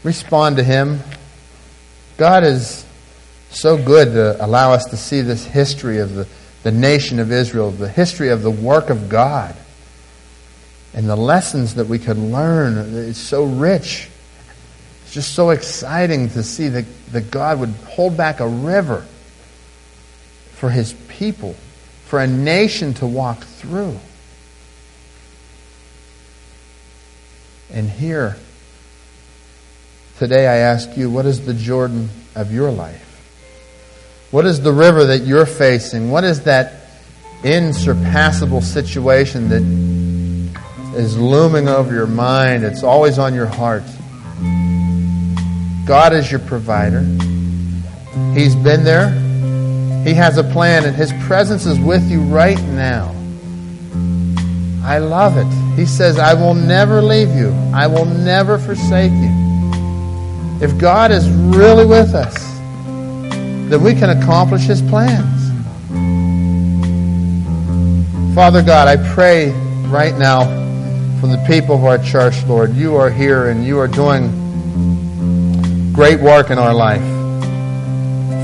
Respond 0.04 0.58
to 0.58 0.64
Him. 0.64 1.02
God 2.18 2.44
is 2.44 2.84
so 3.52 3.78
good 3.78 4.14
to 4.14 4.44
allow 4.44 4.74
us 4.74 4.86
to 4.86 4.98
see 4.98 5.22
this 5.22 5.46
history 5.46 6.00
of 6.00 6.16
the, 6.16 6.28
the 6.64 6.72
nation 6.72 7.20
of 7.20 7.32
Israel, 7.32 7.70
the 7.70 7.88
history 7.88 8.30
of 8.30 8.42
the 8.42 8.52
work 8.52 8.90
of 8.90 9.08
God 9.08 9.56
and 10.96 11.08
the 11.08 11.16
lessons 11.16 11.76
that 11.76 11.88
we 11.88 12.00
could 12.00 12.18
learn 12.18 13.08
It's 13.08 13.20
so 13.20 13.44
rich. 13.44 14.10
It's 15.04 15.14
just 15.14 15.36
so 15.36 15.52
exciting 15.52 16.30
to 16.30 16.42
see 16.42 16.70
that, 16.70 16.86
that 17.12 17.30
God 17.30 17.60
would 17.60 17.70
hold 17.88 18.18
back 18.18 18.40
a 18.40 18.48
river 18.48 19.06
for 20.56 20.70
his 20.70 20.94
people, 21.08 21.56
for 22.06 22.20
a 22.20 22.28
nation 22.28 22.94
to 22.96 23.08
walk 23.08 23.44
through. 23.44 24.00
And 27.72 27.90
here, 27.90 28.38
today 30.18 30.48
I 30.48 30.58
ask 30.58 30.96
you, 30.98 31.10
what 31.10 31.26
is 31.26 31.46
the 31.46 31.54
Jordan 31.54 32.10
of 32.36 32.52
your 32.52 32.72
life? 32.72 33.02
What 34.32 34.46
is 34.46 34.62
the 34.62 34.74
river 34.74 35.06
that 35.06 35.20
you're 35.20 35.46
facing? 35.46 36.12
What 36.12 36.24
is 36.24 36.44
that 36.44 36.86
insurpassable 37.44 38.62
situation 38.62 39.50
that 39.50 39.62
is 40.96 41.18
looming 41.18 41.68
over 41.68 41.94
your 41.94 42.08
mind. 42.08 42.64
It's 42.64 42.84
always 42.84 43.20
on 43.20 43.34
your 43.34 43.46
heart. 43.46 43.84
God 45.86 46.14
is 46.14 46.32
your 46.32 46.40
provider. 46.40 47.02
He's 48.34 48.56
been 48.56 48.84
there. 48.84 49.25
He 50.06 50.14
has 50.14 50.38
a 50.38 50.44
plan, 50.44 50.86
and 50.86 50.96
His 50.96 51.12
presence 51.26 51.66
is 51.66 51.80
with 51.80 52.10
you 52.12 52.22
right 52.22 52.62
now. 52.62 53.14
I 54.84 55.00
love 55.00 55.36
it. 55.36 55.48
He 55.76 55.88
says, 55.88 56.20
I 56.20 56.36
will 56.36 56.54
never 56.54 57.02
leave 57.02 57.30
you, 57.30 57.52
I 57.74 57.88
will 57.88 58.06
never 58.06 58.60
forsake 58.60 59.12
you. 59.12 59.32
If 60.62 60.78
God 60.78 61.12
is 61.12 61.28
really 61.30 61.88
with 61.88 62.14
us, 62.14 62.36
then 63.68 63.84
we 63.84 63.96
can 63.96 64.12
accomplish 64.12 64.62
His 64.62 64.82
plans. 64.84 65.26
Father 68.36 68.62
God, 68.62 68.88
I 68.88 68.98
pray 69.16 69.50
right 69.88 70.16
now 70.18 70.46
for 71.20 71.28
the 71.28 71.44
people 71.48 71.76
of 71.76 71.84
our 71.84 71.98
church, 71.98 72.46
Lord. 72.46 72.76
You 72.76 72.96
are 72.96 73.10
here 73.10 73.50
and 73.50 73.66
you 73.66 73.80
are 73.80 73.88
doing 73.88 74.30
great 75.94 76.20
work 76.20 76.52
in 76.52 76.60
our 76.60 76.76
life. 76.76 77.02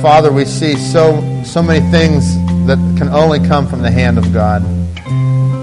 Father, 0.02 0.32
we 0.32 0.46
see 0.46 0.76
so 0.76 1.22
so 1.52 1.62
many 1.62 1.86
things 1.92 2.38
that 2.66 2.78
can 2.98 3.10
only 3.10 3.38
come 3.46 3.68
from 3.68 3.82
the 3.82 3.92
hand 3.92 4.18
of 4.18 4.32
God. 4.32 4.64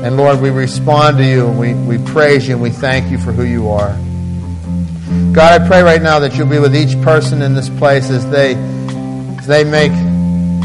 And 0.05 0.19
Lord, 0.19 0.39
we 0.43 0.51
respond 0.51 1.17
to 1.17 1.25
you 1.25 1.47
and 1.47 1.59
we, 1.59 1.73
we 1.73 2.13
praise 2.13 2.47
you 2.47 2.55
and 2.55 2.63
we 2.63 2.69
thank 2.69 3.11
you 3.11 3.17
for 3.17 3.33
who 3.33 3.45
you 3.45 3.71
are. 3.71 3.97
God, 5.33 5.63
I 5.63 5.67
pray 5.67 5.83
right 5.83 6.03
now 6.03 6.19
that 6.19 6.37
you'll 6.37 6.47
be 6.47 6.59
with 6.59 6.77
each 6.77 7.01
person 7.01 7.41
in 7.41 7.55
this 7.55 7.71
place 7.71 8.11
as 8.11 8.29
they 8.31 8.55
as 9.39 9.47
they 9.47 9.65
make 9.65 9.93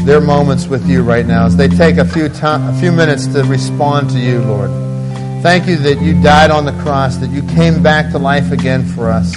their 0.04 0.20
moments 0.20 0.66
with 0.66 0.86
you 0.86 1.02
right 1.02 1.24
now, 1.24 1.46
as 1.46 1.56
they 1.56 1.68
take 1.68 1.96
a 1.96 2.04
few 2.04 2.28
time, 2.28 2.62
a 2.74 2.78
few 2.78 2.92
minutes 2.92 3.26
to 3.28 3.44
respond 3.44 4.10
to 4.10 4.18
you, 4.18 4.40
Lord. 4.42 4.70
Thank 5.42 5.66
you 5.66 5.76
that 5.76 6.02
you 6.02 6.20
died 6.22 6.50
on 6.50 6.66
the 6.66 6.72
cross, 6.82 7.16
that 7.16 7.30
you 7.30 7.42
came 7.54 7.82
back 7.82 8.12
to 8.12 8.18
life 8.18 8.52
again 8.52 8.84
for 8.84 9.08
us. 9.08 9.32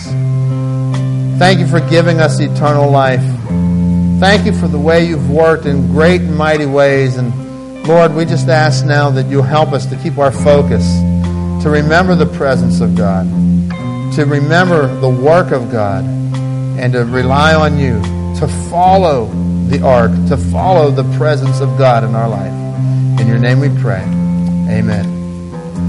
Thank 1.39 1.59
you 1.59 1.67
for 1.67 1.79
giving 1.89 2.19
us 2.19 2.41
eternal 2.41 2.91
life. 2.91 3.23
Thank 4.19 4.47
you 4.47 4.53
for 4.53 4.67
the 4.67 4.79
way 4.79 5.05
you've 5.05 5.29
worked 5.29 5.65
in 5.67 5.87
great 5.91 6.21
and 6.21 6.35
mighty 6.35 6.65
ways. 6.65 7.17
And 7.17 7.87
Lord, 7.87 8.15
we 8.15 8.25
just 8.25 8.47
ask 8.47 8.83
now 8.83 9.11
that 9.11 9.27
you'll 9.27 9.43
help 9.43 9.73
us 9.73 9.85
to 9.85 9.95
keep 9.97 10.17
our 10.17 10.31
focus, 10.31 10.83
to 11.63 11.69
remember 11.69 12.15
the 12.15 12.25
presence 12.25 12.81
of 12.81 12.95
God, 12.95 13.25
to 14.15 14.25
remember 14.25 14.87
the 14.99 15.09
work 15.09 15.51
of 15.51 15.71
God, 15.71 16.03
and 16.03 16.93
to 16.93 17.05
rely 17.05 17.53
on 17.53 17.77
you, 17.77 18.01
to 18.39 18.47
follow 18.69 19.27
the 19.67 19.81
ark, 19.85 20.11
to 20.29 20.37
follow 20.37 20.89
the 20.89 21.03
presence 21.15 21.59
of 21.59 21.77
God 21.77 22.03
in 22.03 22.15
our 22.15 22.27
life. 22.27 23.21
In 23.21 23.27
your 23.27 23.39
name 23.39 23.59
we 23.59 23.69
pray. 23.81 24.01
Amen. 24.69 25.16